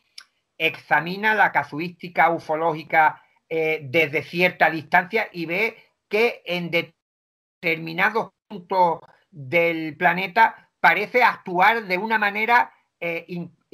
[0.58, 5.78] examina la casuística ufológica eh, desde cierta distancia y ve
[6.10, 13.28] que en determinados puntos del planeta parece actuar de una manera eh,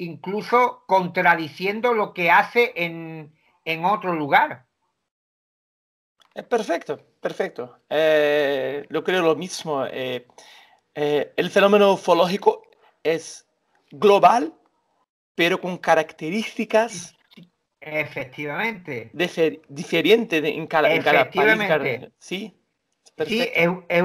[0.04, 3.34] incluso contradiciendo lo que hace en,
[3.86, 4.66] otro lugar.
[6.50, 7.80] Perfecto, perfecto.
[7.90, 9.86] Eh, yo creo lo mismo.
[9.86, 12.64] el fenómeno ufológico
[13.04, 13.48] es
[13.92, 14.54] global
[15.36, 17.16] pero con características
[17.80, 19.10] Efectivamente.
[19.68, 22.12] diferentes en cada, en cada país.
[22.20, 22.54] Sí,
[23.26, 24.04] sí es,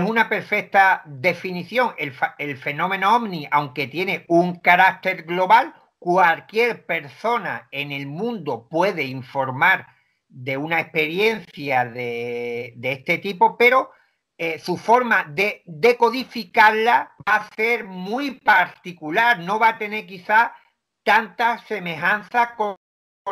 [0.00, 1.94] una perfecta definición.
[1.98, 9.04] El, el, fenómeno ovni, aunque tiene un carácter global, cualquier persona en el mundo puede
[9.04, 9.86] informar
[10.28, 13.90] de una experiencia de, de este tipo, pero
[14.38, 20.56] eh, su forma de decodificarla va a ser muy particular, no va a tener quizá
[21.04, 22.76] tanta semejanza con,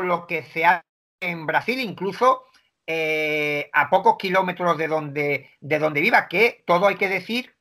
[0.01, 0.85] lo que se hace
[1.21, 2.45] en Brasil, incluso
[2.93, 7.55] eh, a pocos kilómetros de donde, de donde viva, que todo hay que decir,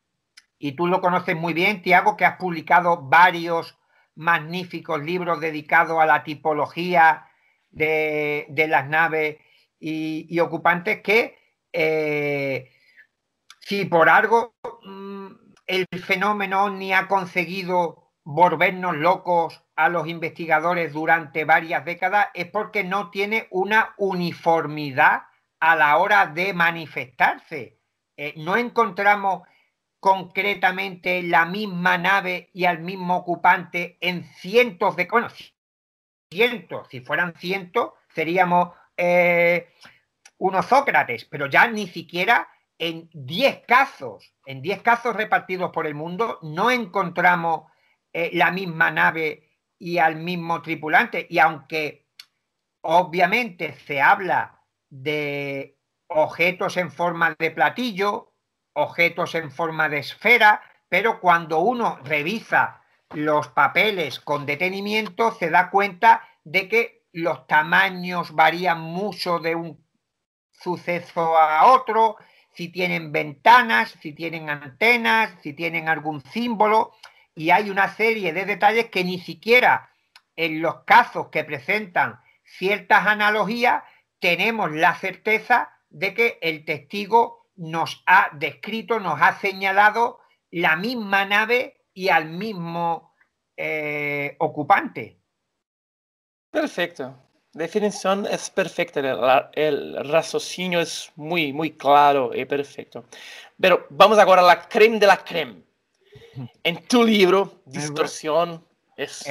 [0.57, 3.77] y tú lo conoces muy bien, Tiago, que has publicado varios
[4.15, 7.27] magníficos libros dedicados a la tipología
[7.69, 9.37] de, las naves
[9.79, 11.37] y, ocupantes que
[11.73, 12.71] eh,
[13.59, 15.27] si por algo mm,
[15.67, 22.83] el fenómeno ni ha conseguido volvernos locos a los investigadores durante varias décadas, es porque
[22.83, 25.21] no tiene una uniformidad
[25.61, 27.79] a la hora de manifestarse.
[28.17, 29.47] Eh, no encontramos
[30.01, 35.07] concretamente la misma nave y al mismo ocupante en cientos de...
[35.09, 35.29] Bueno,
[36.29, 39.69] cientos, si fueran cientos, seríamos eh,
[40.39, 45.95] unos Sócrates, pero ya ni siquiera en 10 casos, en 10 casos repartidos por el
[45.95, 47.71] mundo, no encontramos
[48.11, 49.48] eh, la misma nave
[49.79, 51.25] y al mismo tripulante.
[51.29, 52.07] Y aunque
[52.81, 55.77] obviamente se habla de
[56.07, 58.33] objetos en forma de platillo,
[58.73, 65.69] objetos en forma de esfera, pero cuando uno revisa los papeles con detenimiento se da
[65.69, 69.83] cuenta de que los tamaños varían mucho de un
[70.51, 72.17] suceso a otro,
[72.53, 76.91] si tienen ventanas, si tienen antenas, si tienen algún símbolo,
[77.35, 79.91] y hay una serie de detalles que ni siquiera
[80.35, 83.83] en los casos que presentan ciertas analogías
[84.19, 90.19] tenemos la certeza de que el testigo nos ha descrito, nos ha señalado
[90.51, 93.13] la misma nave y al mismo
[93.57, 95.19] eh, ocupante.
[96.51, 103.05] Perfecto definición es perfecta, el, raciocinio es muy, muy claro y perfecto.
[103.59, 105.63] Pero vamos ahora a la creme de la creme.
[106.63, 108.63] En tu libro, Distorsión,
[108.97, 109.25] es,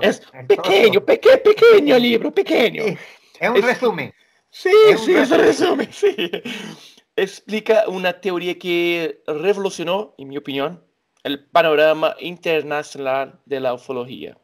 [0.00, 2.84] es pequeño, pequeño, pequeño libro, pequeño.
[2.84, 4.12] es un resumen.
[4.50, 4.72] Sí,
[5.04, 6.14] sí, es un resumen, sí.
[7.14, 10.82] Explica una teoría que revolucionó, en mi opinión,
[11.22, 14.36] el panorama internacional de la ufología.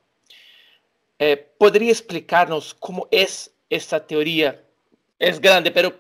[1.19, 4.61] Eh, ¿Podría explicarnos cómo es esta teoría?
[5.19, 5.95] Es grande, pero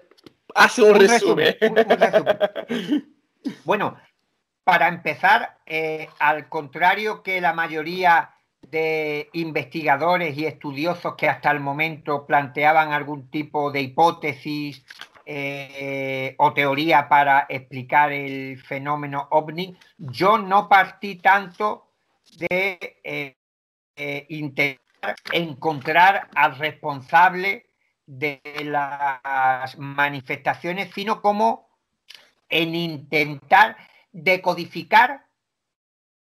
[0.55, 1.57] hace un, resumen.
[3.65, 3.97] bueno,
[4.65, 11.61] para empezar, eh, al contrario que la mayoría de investigadores y estudiosos que hasta el
[11.61, 14.85] momento planteaban algún tipo de hipótesis
[15.27, 21.89] eh, o teoría para explicar el fenómeno ovni, yo no partí tanto
[22.39, 27.67] de eh, intentar encontrar al responsable
[28.07, 31.69] de las manifestaciones, sino como
[32.49, 33.77] en intentar
[34.13, 35.27] decodificar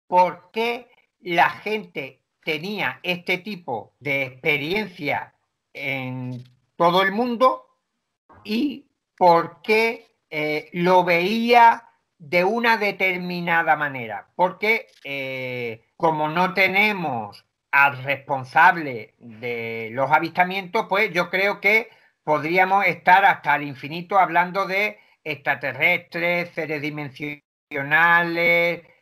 [0.07, 5.35] por qué la gente tenía este tipo de experiencia
[5.73, 6.43] en
[6.75, 7.65] todo el mundo
[8.43, 8.87] y
[9.17, 14.29] por qué eh, lo veía de una determinada manera.
[14.35, 21.89] Porque eh, como no tenemos al responsable de los avistamientos, pues yo creo que
[22.23, 27.43] podríamos estar hasta el infinito hablando de extraterrestres, seres dimensionales,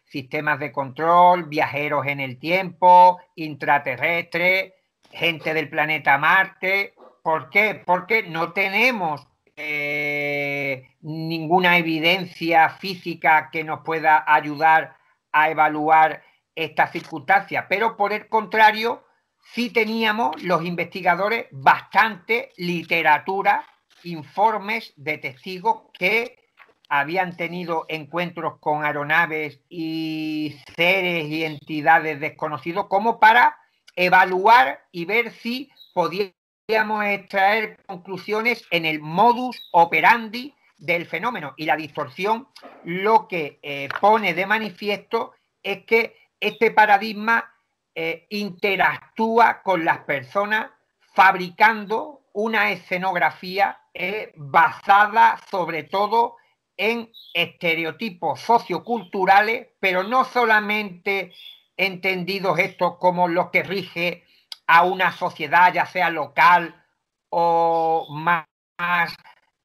[0.05, 4.73] sistemas de control, viajeros en el tiempo, intraterrestres,
[5.11, 6.93] gente del planeta Marte.
[7.23, 7.81] ¿Por qué?
[7.85, 14.97] Porque no tenemos eh, ninguna evidencia física que nos pueda ayudar
[15.31, 16.21] a evaluar
[16.53, 17.65] estas circunstancias.
[17.69, 19.05] Pero por el contrario,
[19.53, 23.65] sí teníamos los investigadores bastante literatura,
[24.03, 26.36] informes de testigos que
[26.89, 33.57] habían tenido encuentros con aeronaves y seres y entidades desconocidos como para
[33.95, 41.53] evaluar y ver si podíamos extraer conclusiones en el modus operandi del fenómeno.
[41.57, 42.47] Y la distorsión
[42.83, 45.33] lo que eh, pone de manifiesto
[45.63, 47.53] es que este paradigma
[47.95, 50.69] eh, interactúa con las personas
[51.13, 56.37] fabricando una escenografía eh, basada sobre todo
[56.77, 61.33] en estereotipos socioculturales, pero no solamente
[61.75, 64.23] entendidos estos como los que rige
[64.67, 66.83] a una sociedad, ya sea local
[67.29, 68.45] o más,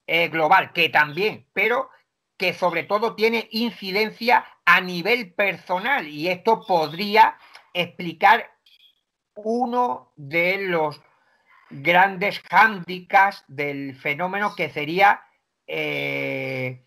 [0.07, 1.91] eh, global, que también, pero
[2.37, 6.09] que sobre todo tiene incidencia a nivel personal.
[6.09, 7.37] Y esto podría
[7.73, 8.51] explicar
[9.35, 11.01] uno de los
[11.71, 15.25] grandes hándicaps del fenómeno que sería
[15.67, 16.85] eh,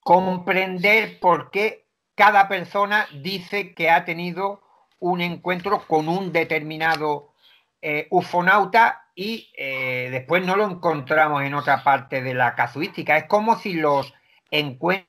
[0.00, 4.62] comprender por qué cada persona dice que ha tenido
[4.98, 7.32] un encuentro con un determinado
[7.80, 13.16] eh, ufonauta y eh, después no lo encontramos en otra parte de la casuística.
[13.16, 14.12] Es como si los
[14.50, 15.08] encuentros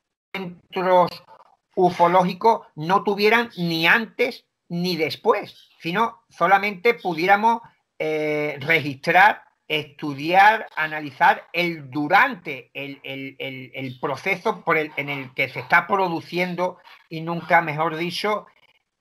[1.76, 7.62] ufológicos no tuvieran ni antes ni después, sino solamente pudiéramos
[7.98, 15.88] eh, registrar estudiar, analizar el durante el, proceso por el, en el que se está
[15.88, 18.48] produciendo, y nunca mejor dicho,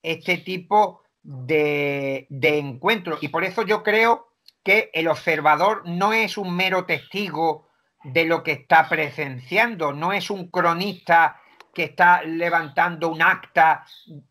[0.03, 3.23] este tipo de, de encuentros.
[3.23, 4.29] Y por eso yo creo
[4.63, 7.69] que el observador no es un mero testigo
[8.05, 11.41] de lo que está presenciando, no es un cronista
[11.73, 13.87] que está levantando un acta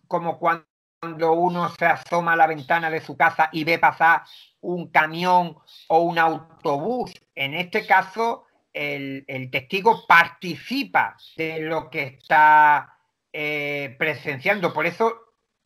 [0.07, 0.67] como cuando
[1.01, 4.23] uno se asoma a la ventana de su casa y ve pasar
[4.61, 7.13] un camión o un autobús.
[7.35, 12.97] En este caso, el, testigo participa de lo que está
[13.31, 14.73] eh, presenciando.
[14.73, 15.13] Por eso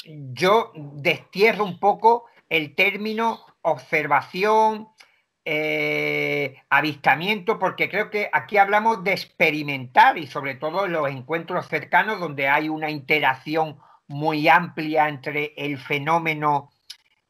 [0.04, 4.90] yo destierro un poco el término observación,
[5.46, 11.68] eh, avistamiento, porque creo que aquí hablamos de experimentar y sobre todo en los encuentros
[11.68, 13.80] cercanos donde hay una interacción
[14.12, 16.72] muy amplia entre el fenómeno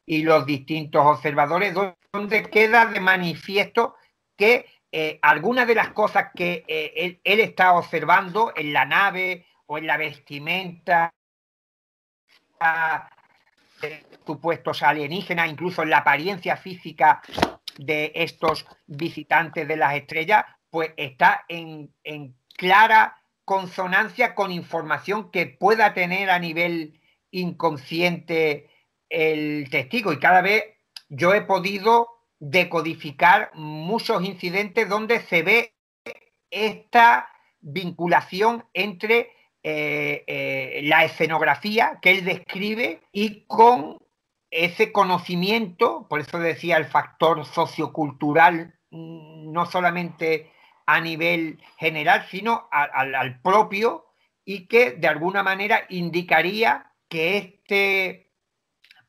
[0.04, 1.74] y los distintos observadores,
[2.12, 3.96] donde queda de manifiesto
[4.36, 9.78] que eh, algunas de las cosas que eh, él, está observando en la nave o
[9.78, 11.14] en la vestimenta
[13.80, 17.22] de supuestos alienígenas, incluso en la apariencia física
[17.78, 23.21] de estos visitantes de las estrellas, pues está en, en clara
[23.52, 28.70] consonancia con información que pueda tener a nivel inconsciente
[29.10, 30.10] el testigo.
[30.14, 30.64] Y cada vez
[31.10, 35.74] yo he podido decodificar muchos incidentes donde se ve
[36.50, 37.28] esta
[37.60, 39.32] vinculación entre
[39.62, 43.98] eh, eh, la escenografía que él describe y con
[44.50, 50.50] ese conocimiento, por eso decía el factor sociocultural, mm, no solamente
[50.86, 54.06] a nivel general, sino al propio,
[54.44, 58.30] y que de alguna manera indicaría que este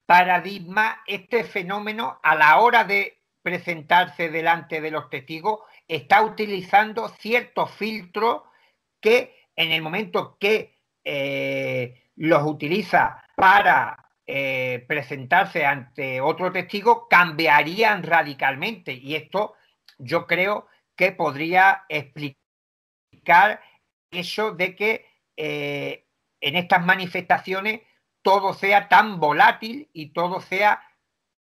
[0.05, 7.71] paradigma, este fenómeno, a la hora de presentarse delante de los testigos, está utilizando ciertos
[7.71, 8.43] filtros
[8.99, 18.03] que en el momento que eh, los utiliza para eh, presentarse ante otro testigo cambiarían
[18.03, 18.93] radicalmente.
[18.93, 19.55] Y esto
[19.97, 23.61] yo creo que podría explicar
[24.11, 25.05] eso de que
[25.37, 26.05] eh,
[26.41, 27.81] en estas manifestaciones
[28.21, 30.83] todo sea tan volátil y todo sea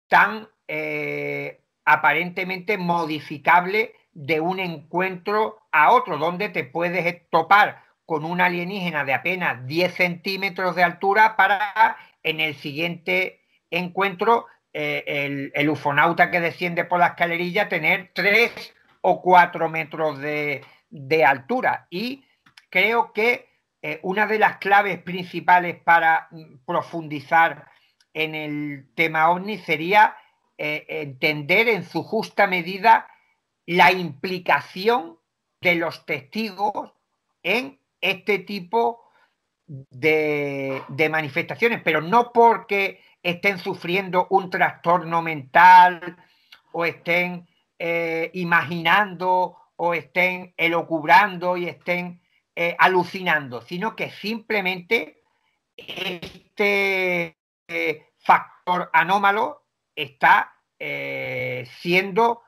[0.08, 8.40] tan eh, aparentemente modificable de un encuentro a otro, donde te puedes topar con un
[8.40, 13.40] alienígena de apenas 10 centímetros de altura para en el siguiente
[13.70, 20.64] encuentro eh, el, ufonauta que desciende por la escalerilla tener 3 o 4 metros de,
[21.24, 21.86] altura.
[21.90, 22.24] Y
[22.68, 23.48] creo que
[23.82, 27.66] eh, una de las claves principales para mm, profundizar
[28.12, 30.16] en el tema ovni sería
[30.58, 33.06] eh, entender en su justa medida
[33.66, 35.18] la implicación
[35.60, 36.92] de los testigos
[37.42, 39.00] en este tipo
[39.66, 46.16] de, manifestaciones, pero no porque estén sufriendo un trastorno mental
[46.72, 47.46] o estén
[47.82, 52.20] eh, imaginando o estén elocubrando y estén
[52.54, 55.22] eh, alucinando, sino que simplemente
[55.74, 59.64] este eh, factor anómalo
[59.96, 62.42] está siendo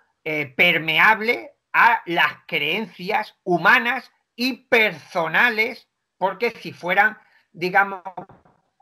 [0.56, 7.18] permeable a las creencias humanas y personales, porque si fueran,
[7.52, 8.02] digamos,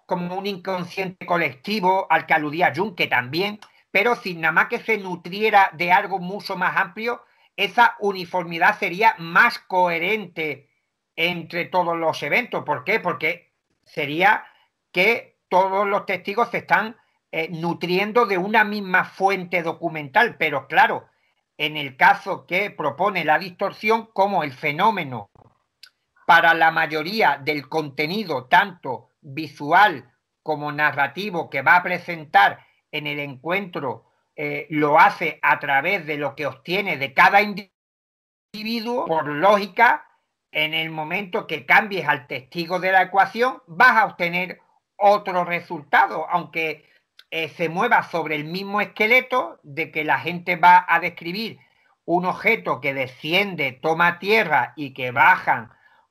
[0.06, 3.60] como un inconsciente colectivo al que aludía Jung, que también,
[3.90, 7.24] pero sin nada más que se nutriera de algo mucho más amplio,
[7.56, 10.70] esa uniformidad sería más coherente
[11.16, 12.64] entre todos los eventos.
[12.64, 13.00] ¿Por qué?
[13.00, 13.52] Porque
[13.84, 14.44] sería
[14.92, 16.96] que todos los testigos se están
[17.32, 21.08] eh, nutriendo de una misma fuente documental, pero claro,
[21.58, 25.30] en el caso que propone la distorsión, como el fenómeno
[26.26, 30.12] para la mayoría del contenido, tanto visual
[30.42, 34.04] como narrativo, que va a presentar en el encuentro,
[34.36, 40.06] eh, lo hace a través de lo que obtiene de cada individuo, por lógica,
[40.52, 44.60] en el momento que cambies al testigo de la ecuación, vas a obtener
[44.96, 46.84] otro resultado, aunque
[47.30, 51.60] eh, se mueva sobre el mismo esqueleto de que la gente va a describir
[52.04, 55.70] un objeto que desciende, toma tierra y que bajan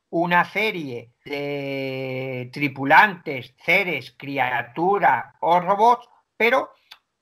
[0.10, 6.08] una serie de tripulantes, seres, criaturas o robots,
[6.40, 6.72] pero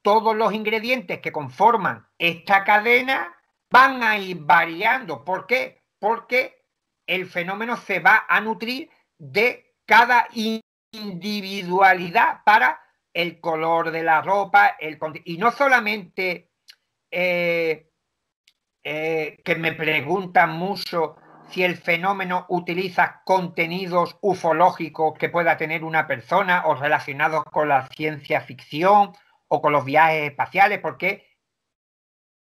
[0.03, 3.35] todos los ingredientes que conforman esta cadena
[3.71, 5.25] van a ir variando.
[5.25, 5.81] ¿Por qué?
[5.97, 6.67] Porque
[7.07, 10.27] el fenómeno se va a nutrir de cada
[10.93, 12.79] individualidad para
[13.11, 14.77] el color de la ropa,
[15.25, 16.51] y no solamente
[17.09, 17.89] eh,
[18.83, 21.15] eh, que me preguntan mucho
[21.49, 27.87] si el fenómeno utiliza contenidos ufológicos que pueda tener una persona o relacionados con la
[27.87, 29.13] ciencia ficción
[29.47, 31.37] o con los viajes espaciales, porque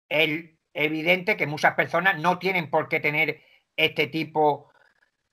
[0.08, 3.42] es evidente que muchas personas no tienen por qué tener
[3.76, 4.70] este tipo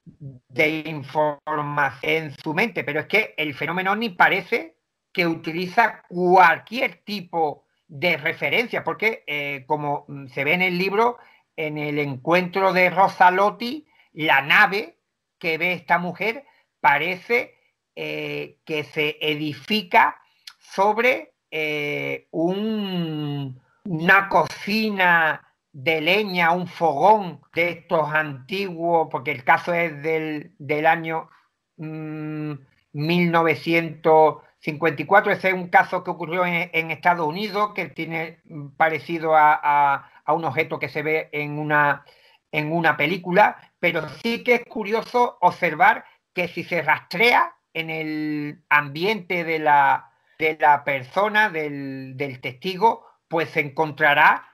[0.05, 4.77] de información en su mente, pero es que el fenómeno ni parece
[5.11, 11.17] que utiliza cualquier tipo de referencia, porque eh, como se ve en el libro,
[11.59, 14.97] en el encuentro de Rosalotti, la nave
[15.37, 16.45] que ve esta mujer
[16.79, 17.53] parece
[17.97, 20.21] eh, que se edifica
[20.57, 29.73] sobre eh, un, una cocina de leña, un fogón de estos antiguos, porque el caso
[29.73, 31.29] es del, del año
[31.75, 38.41] 1900 mm, 54, ese es un caso que ocurrió en, Estados Unidos, que tiene
[38.75, 42.05] parecido a, un objeto que se ve en una,
[42.51, 48.63] en una película, pero sí que es curioso observar que si se rastrea en el
[48.69, 54.47] ambiente de la, de la persona, del, testigo, pues se encontrará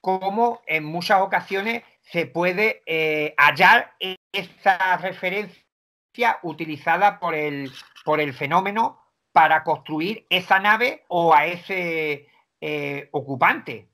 [0.00, 3.94] cómo en muchas ocasiones se puede eh, hallar
[4.32, 7.70] esa referencia utilizada por el,
[8.04, 9.00] por el fenómeno
[9.32, 12.28] para construir esa nave o a ese
[12.60, 13.88] eh, ocupante.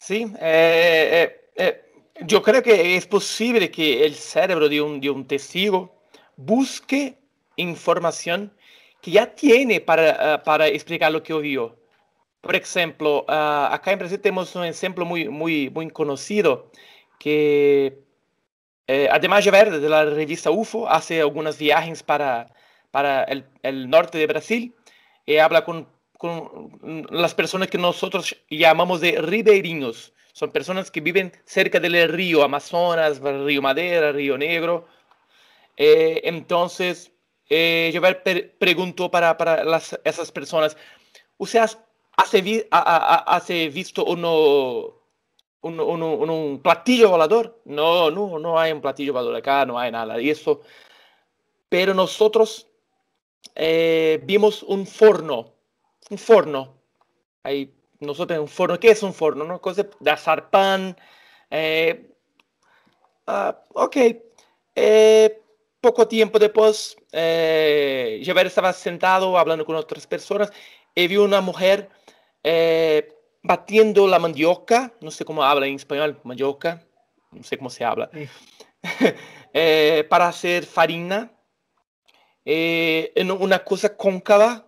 [0.00, 1.84] Sí, eh, eh,
[2.22, 5.94] yo creo que es posible que el cerebro de un, de un testigo
[6.36, 7.18] busque
[7.56, 8.52] información
[9.02, 11.76] que ya tiene para, para explicar lo que vio.
[12.40, 16.70] Por ejemplo, uh, acá en Brasil tenemos un ejemplo muy, muy, muy conocido
[17.18, 17.98] que,
[19.10, 22.48] además de ver de la revista UFO, hace algunas viajes para
[22.90, 24.74] para el, norte de Brasil,
[25.26, 25.88] y eh, habla con,
[26.22, 30.12] las personas que nosotros llamamos de ribeirinhos.
[30.32, 34.86] Son personas que viven cerca del río Amazonas, río Madera, río Negro.
[35.76, 37.12] Eh, entonces,
[37.48, 38.00] eh, yo
[38.58, 40.76] pregunto para, para las, esas personas,
[41.36, 41.60] ¿usted
[42.16, 44.94] hace, visto uno,
[45.62, 47.60] un, platillo volador?
[47.64, 50.60] No, no, no hay un platillo volador acá, no hay nada de eso.
[51.68, 52.68] Pero nosotros
[53.54, 55.52] eh, vimos un forno,
[56.10, 56.76] un forno.
[57.42, 59.44] Ahí, nosotros un forno, ¿qué es un forno?
[59.44, 60.96] Una cosa de asar pan.
[61.50, 62.12] Eh,
[63.26, 63.96] ah, ok.
[64.74, 65.40] Eh,
[65.80, 70.52] poco tiempo después, eh, estaba sentado hablando con otras personas
[70.94, 71.88] y vi una mujer
[72.42, 73.08] eh,
[73.42, 76.84] batiendo la mandioca, no sé cómo habla en español, mandioca,
[77.32, 78.10] no sé cómo se habla,
[79.54, 81.32] eh, para hacer farina
[82.44, 84.66] eh, en una cosa cóncava,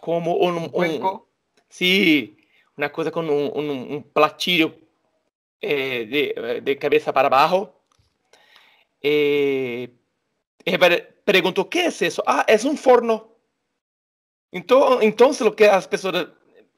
[0.00, 1.22] como un, un,
[1.68, 2.36] sí,
[2.76, 4.74] una cosa con un, un platillo
[5.60, 7.82] de, de, cabeza para abajo.
[9.02, 9.92] Eh,
[11.24, 12.22] preguntó, ¿qué es eso?
[12.26, 13.28] Ah, es un forno.
[14.52, 16.28] Entonces, entonces lo que las personas,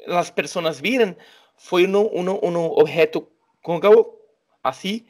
[0.06, 1.16] las personas vieron
[1.56, 3.30] fue un objeto
[3.62, 4.18] cóncavo
[4.62, 5.06] así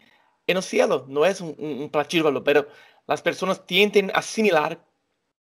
[0.46, 1.06] en el cielo.
[1.08, 2.68] No es un, un platillo, pero
[3.06, 4.84] las personas tienden a asimilar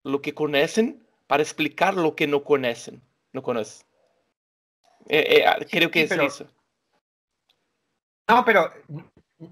[0.03, 3.03] lo que conocen para explicar lo que no conocen.
[3.33, 3.85] No conocen.
[5.07, 6.47] Eh, eh, ah, creo que es eso.
[8.27, 8.73] No, pero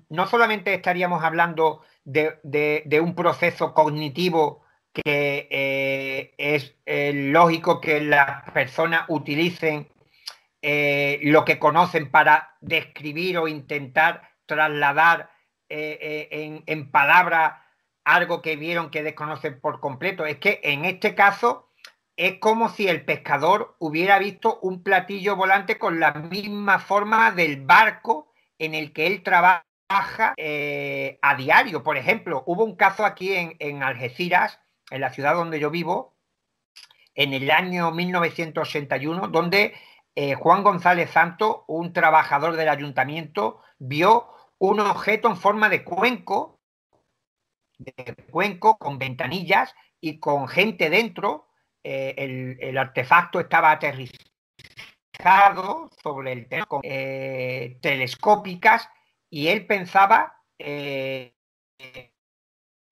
[0.10, 6.76] no solamente estaríamos hablando de, un proceso cognitivo que eh, es
[7.14, 9.88] lógico que las personas utilicen
[10.64, 15.30] lo que conocen para describir o intentar trasladar
[15.70, 17.62] en, en palabras
[18.04, 20.26] algo que vieron que desconocen por completo.
[20.26, 21.67] Es que en este caso
[22.18, 27.62] es como si el pescador hubiera visto un platillo volante con la misma forma del
[27.62, 31.84] barco en el que él trabaja eh, a diario.
[31.84, 34.60] Por ejemplo, hubo un caso aquí en, Algeciras,
[34.90, 36.16] en la ciudad donde yo vivo,
[37.14, 39.76] en el año 1981, donde
[40.16, 46.60] eh, Juan González Santo, un trabajador del ayuntamiento, vio un objeto en forma de cuenco,
[47.78, 51.47] de cuenco con ventanillas y con gente dentro.
[51.90, 54.20] Eh, el, artefacto estaba aterrizado
[56.04, 58.90] sobre el con telescópicas
[59.30, 61.34] y él pensaba que
[61.80, 62.14] eh,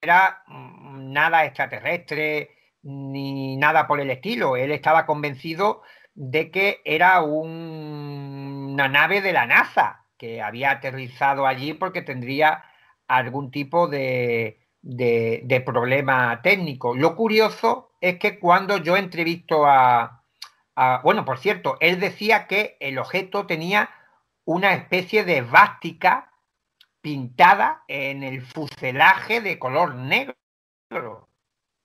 [0.01, 2.51] era nada extraterrestre
[2.83, 4.55] ni nada por el estilo.
[4.55, 5.81] Él estaba convencido
[6.13, 12.63] de que era una nave de la NASA que había aterrizado allí porque tendría
[13.09, 14.64] algún tipo de,
[15.65, 16.95] problema técnico.
[16.95, 20.23] Lo curioso es que cuando yo entrevisto a,
[20.75, 23.89] a, Bueno, por cierto, él decía que el objeto tenía
[24.45, 26.31] una especie de vástica
[27.01, 30.35] pintada en el fuselaje de color negro.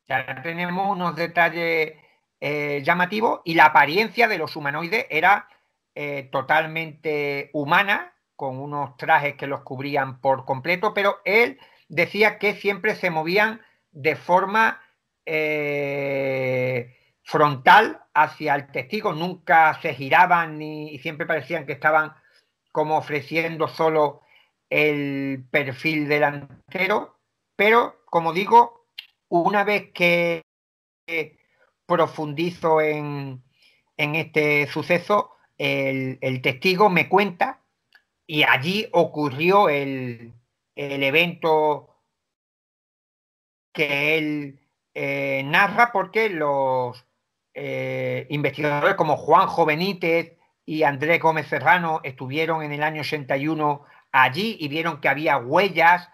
[0.06, 1.92] Ya tenemos unos detalles
[2.40, 5.46] eh, llamativos y la apariencia de los humanoides era
[5.94, 12.54] eh, totalmente humana, con unos trajes que los cubrían por completo, pero él decía que
[12.54, 13.60] siempre se movían
[13.90, 14.80] de forma
[15.26, 22.14] eh, frontal hacia el testigo, nunca se giraban ni, y siempre parecían que estaban
[22.72, 24.22] como ofreciendo solo
[24.70, 27.18] el perfil delantero,
[27.56, 28.86] pero como digo,
[29.28, 30.42] una vez que
[31.86, 33.42] profundizo en,
[33.96, 37.60] este suceso, el, testigo me cuenta
[38.26, 40.32] y allí ocurrió el,
[41.02, 41.96] evento
[43.72, 44.60] que él
[44.94, 47.06] eh, narra porque los
[47.54, 54.56] eh, investigadores como Juan Jovenítez y Andrés Gómez Serrano estuvieron en el año 81 allí
[54.60, 56.08] y vieron que había huellas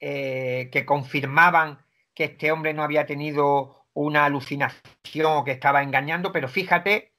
[0.00, 1.78] eh, que confirmaban
[2.14, 7.12] que este hombre no había tenido una alucinación o que estaba engañando, pero fíjate,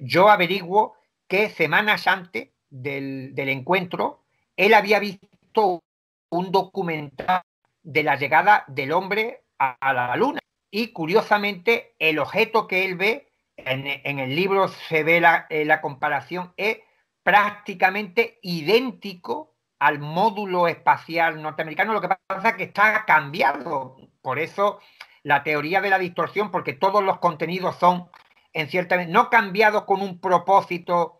[0.00, 0.96] yo averiguo
[1.28, 4.24] que semanas antes del, encuentro,
[4.58, 5.84] él había visto
[6.30, 7.42] un documental
[7.82, 10.40] de la llegada del hombre a, la luna.
[10.70, 15.80] Y curiosamente, el objeto que él ve en, el libro se ve la, eh, la,
[15.80, 16.78] comparación, es
[17.22, 23.96] prácticamente idéntico al módulo espacial norteamericano, lo que pasa es que está cambiado.
[24.20, 24.80] Por eso
[25.22, 28.08] la teoría de la distorsión, porque todos los contenidos son,
[28.52, 31.17] en cierta no cambiados con un propósito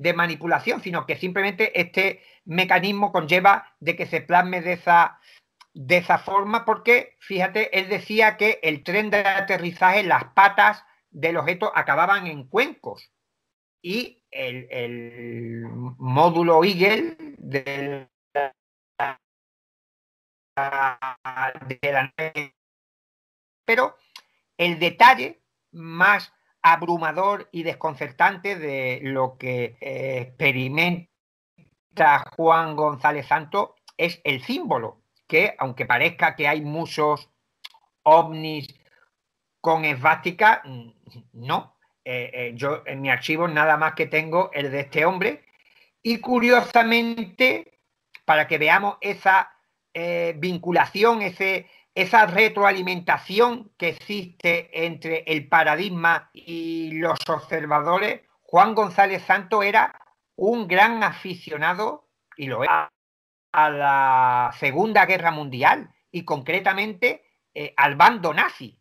[0.00, 5.20] de manipulación, sino que simplemente este mecanismo conlleva de que se plasme de esa,
[5.74, 11.36] de esa forma, porque fíjate, él decía que el tren de aterrizaje, las patas del
[11.36, 13.12] objeto acababan en cuencos.
[13.82, 15.64] Y el,
[15.98, 18.08] módulo Eagle de
[20.56, 21.30] la,
[23.66, 23.96] Pero
[24.56, 25.42] el detalle
[25.72, 26.32] más
[26.62, 31.08] abrumador y desconcertante de lo que eh, experimenta
[32.36, 37.30] Juan González Santo es el símbolo, que aunque parezca que hay muchos
[38.02, 38.74] ovnis
[39.60, 40.90] con esvástica, mm,
[41.32, 41.76] no.
[42.02, 45.44] Eh, eh, yo en mi archivo nada más que tengo el de este hombre.
[46.02, 47.78] Y curiosamente,
[48.24, 49.54] para que veamos esa
[50.36, 59.62] vinculación, ese, esa retroalimentación que existe entre el paradigma y los observadores, Juan González Santo
[59.62, 60.00] era
[60.36, 62.90] un gran aficionado, y lo era,
[63.52, 67.24] a la Segunda Guerra Mundial y concretamente
[67.54, 68.80] eh, al bando nazi.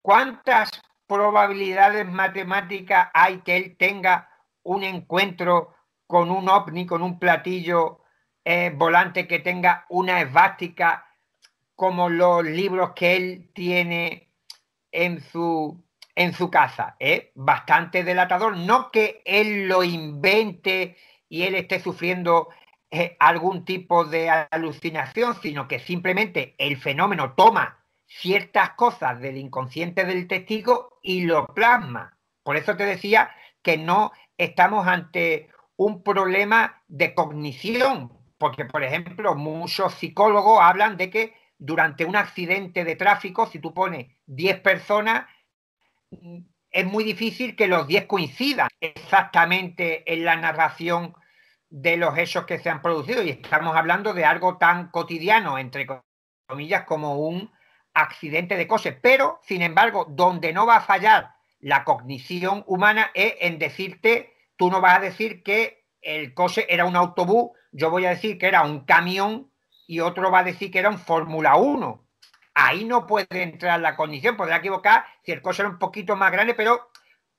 [0.00, 0.70] ¿Cuántas
[1.06, 4.30] probabilidades matemáticas hay que él tenga
[4.62, 5.74] un encuentro
[6.06, 8.02] con un ovni, con un platillo
[8.76, 11.06] volante que tenga una esvástica
[11.74, 14.32] como los libros que él tiene
[14.90, 15.84] en su,
[16.14, 16.96] en su casa.
[16.98, 18.56] Es bastante delatador.
[18.56, 20.96] No que él lo invente
[21.28, 22.48] y él esté sufriendo
[22.90, 30.04] eh, algún tipo de alucinación, sino que simplemente el fenómeno toma ciertas cosas del inconsciente
[30.04, 32.16] del testigo y lo plasma.
[32.42, 33.30] Por eso te decía
[33.62, 41.10] que no estamos ante un problema de cognición, porque, por ejemplo, muchos psicólogos hablan de
[41.10, 45.26] que durante un accidente de tráfico, si tú pones 10 personas,
[46.70, 51.14] es muy difícil que los 10 coincidan exactamente en la narración
[51.70, 53.22] de los hechos que se han producido.
[53.22, 55.86] Y estamos hablando de algo tan cotidiano, entre
[56.46, 57.50] comillas, como un
[57.94, 58.92] accidente de coche.
[58.92, 64.70] Pero, sin embargo, donde no va a fallar la cognición humana es en decirte, tú
[64.70, 68.46] no vas a decir que el coche era un autobús yo voy a decir que
[68.46, 69.50] era un camión
[69.86, 72.06] y otro va a decir que era un Fórmula 1.
[72.54, 76.32] Ahí no puede entrar la condición, podrá equivocar si el coche era un poquito más
[76.32, 76.90] grande, pero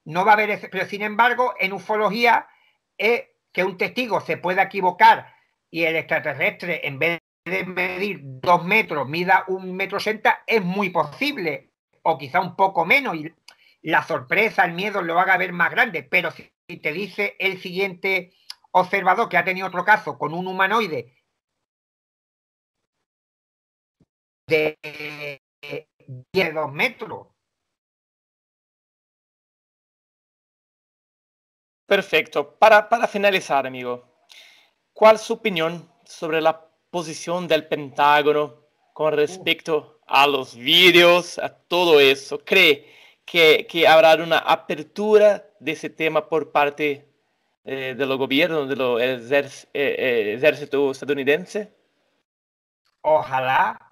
[0.06, 0.70] no va a haber.
[0.70, 2.48] Pero sin embargo, en ufología
[2.96, 5.34] es que un testigo se pueda equivocar
[5.72, 10.92] y el extraterrestre, en vez de medir dos metros, mida un metro sesenta, es muy
[10.92, 11.72] posible,
[12.04, 13.34] o quizá un poco menos, y
[13.82, 16.04] la sorpresa, el miedo lo haga ver más grande.
[16.04, 18.34] Pero si te dice el siguiente
[18.80, 21.14] observador que ha tenido otro caso con un humanoide
[24.48, 24.78] de
[26.34, 27.28] 10 metros.
[31.86, 32.56] Perfecto.
[32.58, 34.26] Para, para finalizar, amigo,
[34.94, 41.50] ¿cuál es su opinión sobre la posición del Pentágono con respecto a los vídeos, a
[41.50, 42.40] todo eso?
[42.44, 42.94] ¿Cree
[43.26, 47.07] que, que habrá una apertura de ese tema por parte
[47.70, 51.74] eh, de los gobiernos, del eh, eh, ejército estadounidense?
[53.02, 53.92] Ojalá.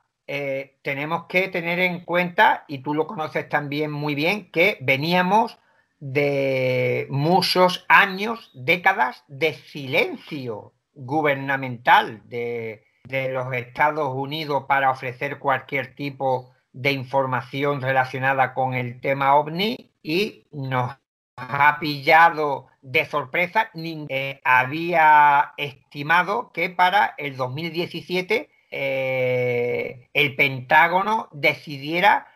[0.82, 5.58] tenemos que tener en cuenta, y tú lo conoces también muy bien, que veníamos
[6.00, 15.96] de muchos años, décadas de silencio gubernamental de, de los Estados Unidos para ofrecer cualquier
[15.96, 20.96] tipo de información relacionada con el tema ovni y nos
[21.36, 23.72] ha pillado de sorpresa.
[23.74, 32.28] Eh, había estimado que para el 2017 eh, el Pentágono decidiera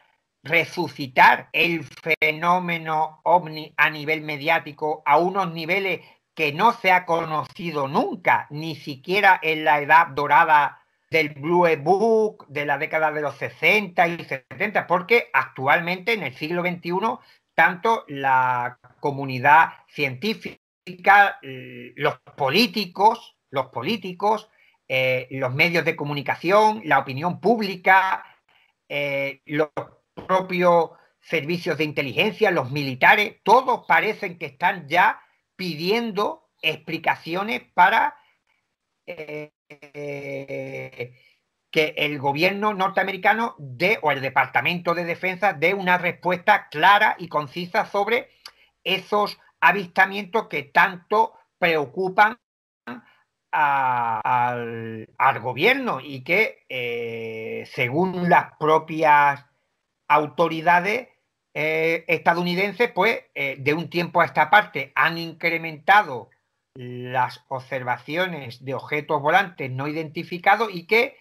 [0.42, 6.02] resucitar el fenómeno ovni a nivel mediático a unos niveles
[6.34, 10.82] que no se ha conocido nunca, ni siquiera en la edad dorada
[11.12, 16.36] del Blue Book de la década de los 60 y 70, porque actualmente en el
[16.36, 16.92] siglo XXI
[17.60, 24.48] tanto la comunidad científica, los políticos, los políticos,
[24.88, 28.24] eh, los medios de comunicación, la opinión pública,
[28.88, 29.72] eh, los
[30.14, 35.22] propios servicios de inteligencia, los militares, todos parecen que están ya
[35.58, 38.16] pidiendo explicaciones para
[39.06, 39.52] eh,
[41.72, 47.28] que el gobierno norteamericano dé, o el Departamento de Defensa dé una respuesta clara y
[47.28, 48.30] concisa sobre
[48.84, 52.40] esos avistamientos que tanto preocupan
[53.52, 55.08] al,
[55.42, 59.46] gobierno y que, eh, según las propias
[60.08, 61.10] autoridades
[61.54, 66.30] eh, estadounidenses, pues eh, de un tiempo a esta parte han incrementado
[66.76, 71.18] las observaciones de objetos volantes no identificados y que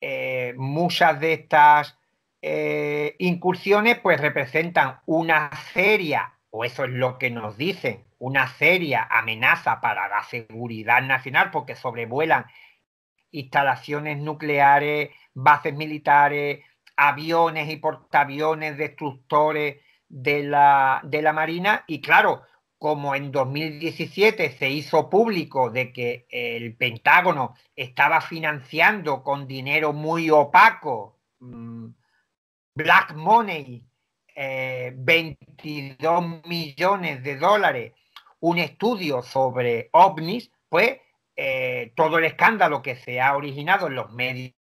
[0.00, 1.98] eh, muchas de estas
[2.42, 9.06] eh, incursiones pues representan una seria, o eso es lo que nos dicen, una seria
[9.10, 12.46] amenaza para la seguridad nacional porque sobrevuelan
[13.30, 16.64] instalaciones nucleares, bases militares,
[16.96, 19.76] aviones y portaaviones destructores
[20.08, 21.84] de la, de la Marina.
[21.86, 22.42] Y claro,
[22.80, 30.30] como en 2017 se hizo público de que el Pentágono estaba financiando con dinero muy
[30.30, 31.88] opaco, mm,
[32.74, 33.84] black money,
[34.34, 37.92] 22 eh, millones de dólares,
[38.40, 41.00] un estudio sobre ovnis, pues
[41.36, 44.54] eh, todo el escándalo que se ha originado en los medios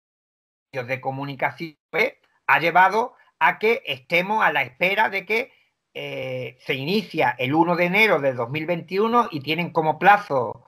[0.72, 2.14] de comunicación pues,
[2.46, 5.52] ha llevado a que estemos a la espera de que
[5.98, 10.66] eh, se inicia el 1 de enero de 2021 y tienen como plazo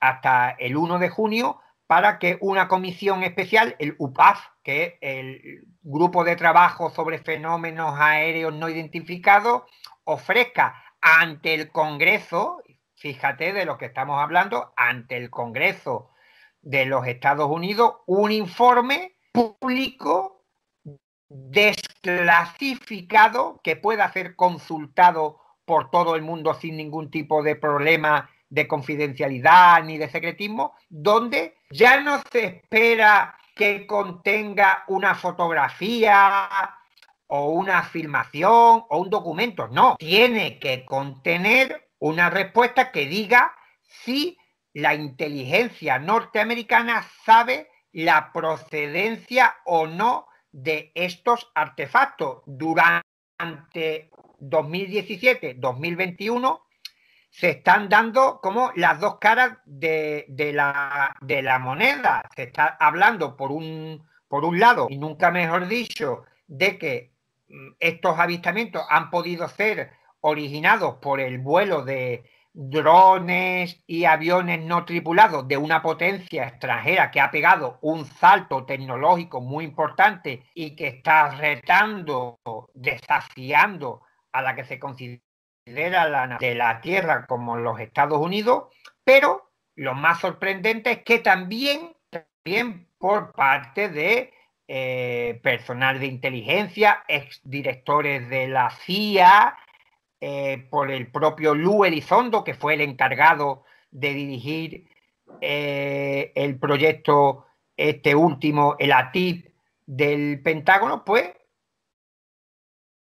[0.00, 5.66] hasta el 1 de junio para que una comisión especial, el UPAF, que es el
[5.82, 9.64] Grupo de Trabajo sobre Fenómenos Aéreos No Identificados,
[10.04, 12.62] ofrezca ante el Congreso,
[12.94, 16.12] fíjate de lo que estamos hablando, ante el Congreso
[16.62, 20.46] de los Estados Unidos, un informe público
[22.02, 28.68] desclasificado que pueda ser consultado por todo el mundo sin ningún tipo de problema de
[28.68, 36.48] confidencialidad ni de secretismo, donde ya no se espera que contenga una fotografía
[37.28, 43.54] o una filmación o un documento, no, tiene que contener una respuesta que diga
[43.86, 44.36] si
[44.74, 52.42] la inteligencia norteamericana sabe la procedencia o no de estos artefactos.
[52.46, 56.60] Durante 2017-2021
[57.30, 62.22] se están dando como las dos caras de, la, de, la, moneda.
[62.36, 67.12] Se está hablando por un, por un lado, y nunca mejor dicho, de que
[67.48, 72.24] mm, estos avistamientos han podido ser originados por el vuelo de,
[72.54, 79.40] drones y aviones no tripulados de una potencia extranjera que ha pegado un salto tecnológico
[79.40, 82.38] muy importante y que está retando,
[82.74, 85.22] desafiando a la que se considera
[86.08, 88.64] la de la Tierra como los Estados Unidos,
[89.04, 94.32] pero lo más sorprendente es que también, también por parte de
[94.68, 99.56] eh, personal de inteligencia, exdirectores de la CIA,
[100.24, 104.88] eh, por el propio Lu Elizondo, que fue el encargado de dirigir
[105.40, 107.46] eh, el proyecto,
[107.76, 109.52] este último, el ATIP
[109.84, 111.28] del Pentágono, pues,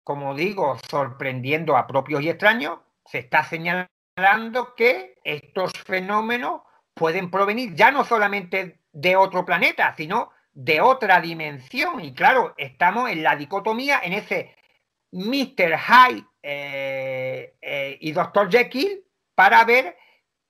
[0.04, 7.74] como digo, sorprendiendo a propios y extraños, se está señalando que estos fenómenos pueden provenir
[7.74, 12.04] ya no solamente de otro planeta, sino de otra dimensión.
[12.04, 14.57] Y claro, estamos en la dicotomía, en ese
[15.12, 15.78] Mr.
[15.78, 18.50] Hyde eh, eh, y Dr.
[18.50, 19.04] Jekyll
[19.36, 19.98] para ver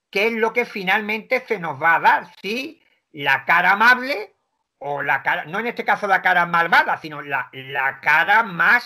[0.09, 2.81] qué es lo que finalmente se nos va a dar, si
[3.11, 4.35] la cara amable
[4.79, 7.49] o la cara, no en este caso la cara malvada, sino la,
[8.01, 8.85] cara más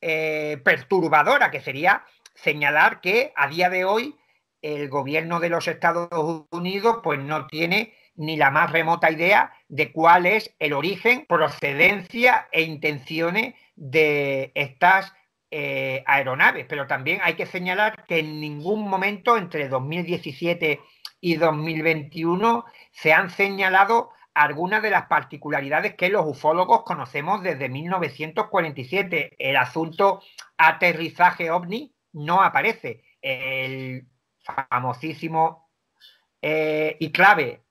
[0.00, 4.16] eh, perturbadora, que sería señalar que a día de hoy
[4.62, 6.08] el gobierno de los Estados
[6.50, 12.48] Unidos pues no tiene ni la más remota idea de cuál es el origen, procedencia
[12.50, 15.12] e intenciones de estas
[15.52, 16.66] eh, aeronaves.
[16.68, 20.80] Pero también hay que señalar que en ningún momento entre 2017
[21.20, 29.36] y 2021 se han señalado algunas de las particularidades que los ufólogos conocemos desde 1947.
[29.38, 30.22] El asunto
[30.56, 33.04] aterrizaje ovni no aparece.
[33.22, 34.08] El
[34.40, 35.70] famosísimo
[36.42, 37.62] eh, y clave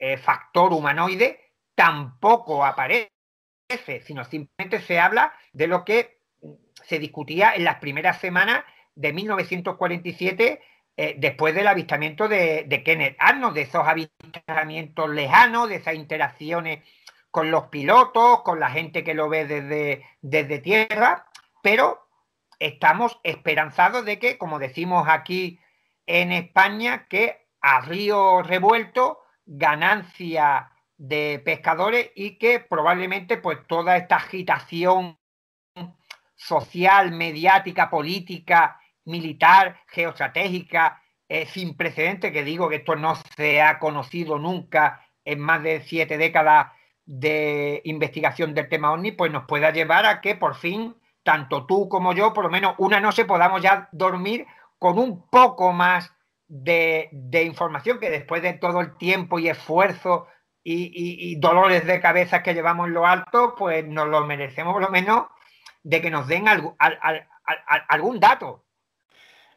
[0.00, 3.10] eh, factor humanoide tampoco aparece,
[4.04, 6.22] sino simplemente se habla de lo que
[6.84, 8.64] se discutía en las primeras semanas
[8.94, 10.62] de 1947
[10.96, 16.80] eh, después del avistamiento de, Kenneth Arnold, de esos avistamientos lejanos, de esas interacciones
[17.30, 21.26] con los pilotos, con la gente que lo ve desde, desde tierra,
[21.62, 22.08] pero
[22.58, 25.60] estamos esperanzados de que, como decimos aquí
[26.06, 29.19] en España, que a río revuelto
[29.52, 35.18] ganancia de pescadores y que probablemente pues toda esta agitación
[36.36, 43.80] social, mediática, política, militar, geoestratégica, eh, sin precedente, que digo que esto no se ha
[43.80, 46.68] conocido nunca en más de siete décadas
[47.04, 50.94] de investigación del tema OVNI, pues nos pueda llevar a que por fin,
[51.24, 54.46] tanto tú como yo, por lo menos una noche podamos ya dormir
[54.78, 56.12] con un poco más
[56.50, 60.26] de, información que después de todo el tiempo y esfuerzo
[60.62, 64.90] y, dolores de cabeza que llevamos en lo alto, pues nos lo merecemos por lo
[64.90, 65.26] menos
[65.82, 66.46] de que nos den
[67.88, 68.64] algún dato.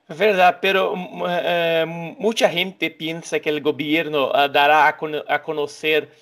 [0.08, 1.86] Es verdad, pero mm, eh,
[2.20, 6.16] mucha gente piensa que el gobierno ah, dará a, conocer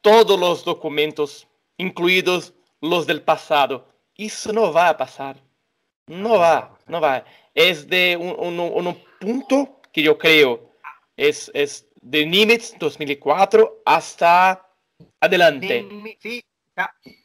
[0.00, 3.88] todos los documentos, incluidos los del pasado.
[4.16, 5.36] Eso no va a pasar.
[6.06, 7.24] No va, no va.
[7.54, 10.72] Es de un, un, un punto que yo creo
[11.16, 14.68] es, es de Nimitz 2004 hasta
[15.18, 15.88] adelante.
[16.20, 16.44] Sí,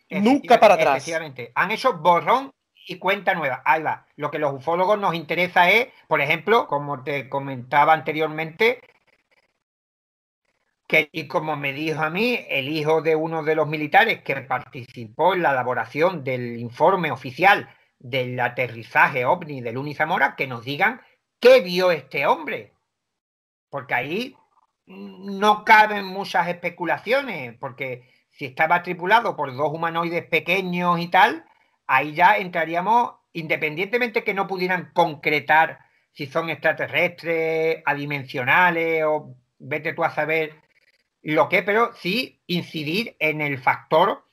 [0.10, 0.95] Nunca para atrás.
[0.95, 1.52] Efectivamente.
[1.53, 2.53] Han hecho borrón
[2.88, 3.61] y cuenta nueva.
[3.65, 4.07] Ahí va.
[4.15, 8.80] Lo que los ufólogos nos interesa es, por ejemplo, como te comentaba anteriormente,
[10.88, 14.38] que, y como me dijo a mí, el hijo de uno de los militares que
[14.38, 17.69] participó en la elaboración del informe oficial
[17.99, 21.02] del aterrizaje ovni de Luni Zamora, que nos digan
[21.41, 22.73] qué vio este hombre.
[23.69, 24.38] Porque ahí
[24.85, 31.45] no caben muchas especulaciones, porque si estaba tripulado por dos humanoides pequeños y tal,
[31.88, 35.80] ahí ya entraríamos, independientemente que no pudieran concretar
[36.13, 40.55] si son extraterrestres, adimensionales o vete tú a saber
[41.22, 44.26] lo que, pero sí incidir en el factor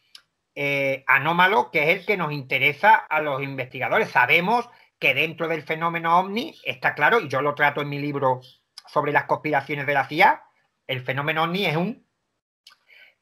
[0.60, 4.08] eh, anómalo que es el que nos interesa a los investigadores.
[4.08, 4.68] Sabemos
[4.98, 8.40] que dentro del fenómeno ovni está claro, y yo lo trato en mi libro
[8.86, 10.42] sobre las conspiraciones de la CIA,
[10.86, 12.06] el fenómeno ovni es un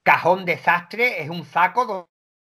[0.03, 2.09] cajón desastre, es un saco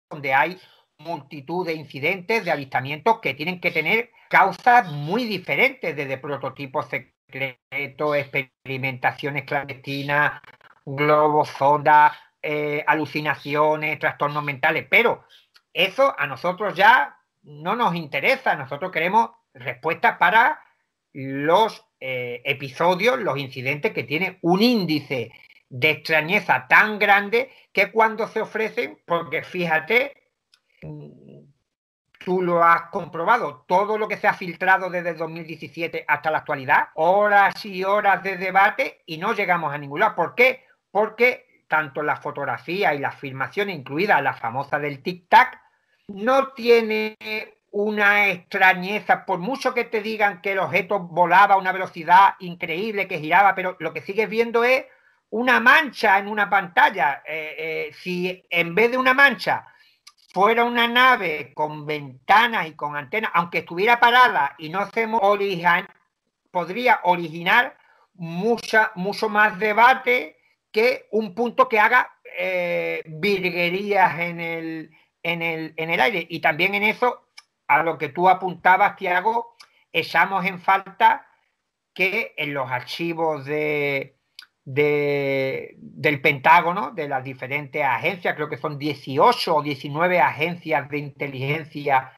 [0.10, 0.60] donde hay
[0.98, 8.18] multitud de incidentes, de avistamientos que tienen que tener causas muy diferentes, desde prototipos secretos,
[8.18, 10.42] experimentaciones clandestinas,
[10.86, 15.24] globos, sondas, eh, alucinaciones, trastornos mentales, pero
[15.72, 20.60] eso a nosotros ya no nos interesa, nosotros queremos respuestas para
[21.14, 25.32] los eh, episodios, los incidentes que tienen un índice
[25.70, 30.32] de extrañeza tan grande que cuando se ofrecen, porque fíjate,
[32.24, 36.90] tú lo has comprobado, todo lo que se ha filtrado desde 2017 hasta la actualidad,
[36.96, 40.16] horas y horas de debate y no llegamos a ningún lado.
[40.16, 40.66] ¿Por qué?
[40.92, 45.60] Porque tanto la fotografía y la filmación, incluida la famosa del tic-tac,
[46.08, 47.18] no tiene
[47.72, 53.08] una extrañeza, por mucho que te digan que el objeto volaba a una velocidad increíble,
[53.08, 54.86] que giraba, pero lo que sigues viendo es
[55.32, 57.24] una mancha en una pantalla.
[57.26, 59.66] Eh, eh, si en vez de una mancha
[60.32, 65.88] fuera una nave con ventanas y con antenas, aunque estuviera parada y no se original,
[66.52, 67.76] podría originar
[68.14, 70.38] mucha, mucho más debate
[70.72, 74.92] que un punto que haga eh, virguerías en el,
[75.24, 76.28] en, el, en el aire.
[76.30, 77.30] Y también en eso
[77.68, 79.56] a lo que tú apuntabas, Tiago,
[79.92, 81.28] echamos en falta
[81.94, 84.18] que en los archivos de,
[84.66, 92.12] del Pentágono, de las diferentes agencias, creo que son 18 o 19 agencias de inteligencia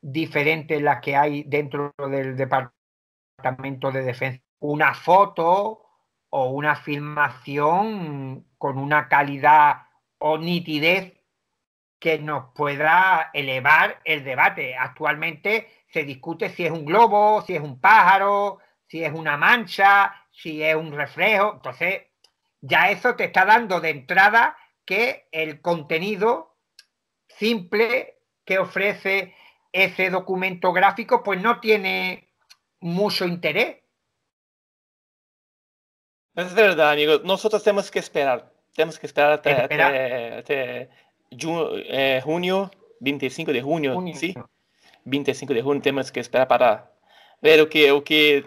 [0.00, 5.86] diferentes las que hay dentro del Departamento de Defensa, una foto
[6.30, 9.82] o una filmación con una calidad
[10.18, 11.21] o nitidez
[12.02, 14.74] que nos pueda elevar el debate.
[14.74, 18.58] Actualmente se discute si es un globo, si es un pájaro,
[18.88, 21.52] si es una mancha, si es un reflejo.
[21.54, 22.02] Entonces,
[22.60, 26.56] ya eso te está dando de entrada que el contenido
[27.28, 29.36] simple que ofrece
[29.70, 32.32] ese documento gráfico, pues no tiene
[32.80, 33.76] mucho interés.
[36.34, 37.20] Es verdad, amigo.
[37.22, 38.52] Nosotros tenemos que esperar.
[38.74, 39.68] Tenemos que esperar hasta,
[41.38, 44.34] eh, junio, 25 de junio, ¿sí?
[45.04, 46.92] 25 de junio tenemos que esperar para
[47.40, 48.44] ver o que, o que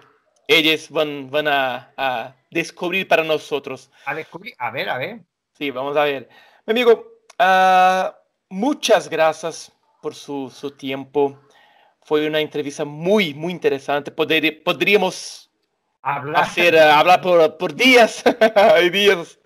[0.47, 3.91] ellos van, van a, descubrir para nosotros.
[4.05, 5.19] A descubrir, a ver, a ver.
[5.57, 6.29] Sí, vamos a ver.
[6.65, 7.05] Mi amigo,
[7.37, 8.15] ah,
[8.49, 9.71] muchas gracias
[10.01, 11.37] por su, su, tiempo.
[12.01, 14.11] Fue una entrevista muy, muy interesante.
[14.11, 15.51] podríamos
[16.01, 18.23] hablar, hacer, hablar por, por días
[18.83, 19.39] y días.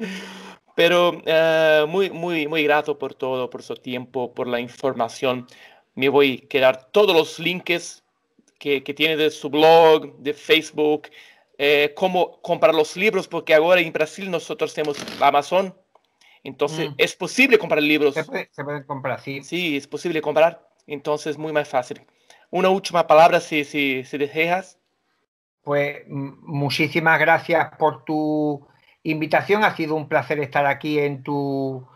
[0.79, 5.45] Pero uh, muy, muy, muy grato por todo, por su tiempo, por la información.
[5.93, 8.01] Me voy a quedar todos los links
[8.57, 11.09] que, que tiene de su blog, de Facebook,
[11.57, 15.75] eh, cómo comprar los libros, porque ahora en Brasil nosotros tenemos Amazon.
[16.45, 16.93] Entonces, mm.
[16.97, 18.13] es posible comprar libros.
[18.13, 19.43] Se, puede, se pueden comprar, sí.
[19.43, 20.65] Sí, es posible comprar.
[20.87, 22.01] Entonces, muy más fácil.
[22.51, 24.79] Una última palabra, si, si, si deseas.
[25.61, 28.65] Pues muchísimas gracias por tu
[29.03, 29.63] invitación.
[29.63, 31.87] Ha sido un placer estar aquí en tu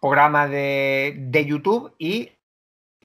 [0.00, 2.32] programa de, YouTube y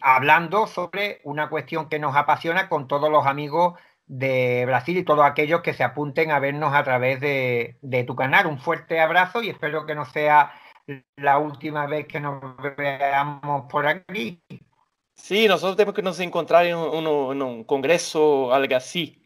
[0.02, 5.24] hablando sobre una cuestión que nos apasiona con todos los amigos de Brasil y todos
[5.26, 8.48] aquellos que se apunten a vernos a través de, tu canal.
[8.48, 10.52] Un fuerte abrazo y espero que no sea
[11.16, 12.42] la última vez que nos
[12.76, 14.42] veamos por aquí.
[15.14, 19.22] Sí, nosotros tenemos que nos encontrar en un, congreso, algo así.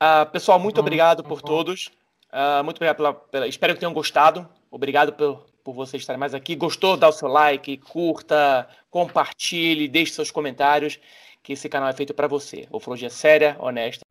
[0.00, 1.92] Uh, pessoal, muito obrigado por todos.
[2.32, 4.48] Uh, muito obrigado pela, pela, Espero que tenham gostado.
[4.70, 6.54] Obrigado por, por você estar mais aqui.
[6.54, 6.96] Gostou?
[6.96, 10.98] Dá o seu like, curta, compartilhe, deixe seus comentários,
[11.42, 12.66] que esse canal é feito para você.
[12.70, 14.09] Ufologia séria, honesta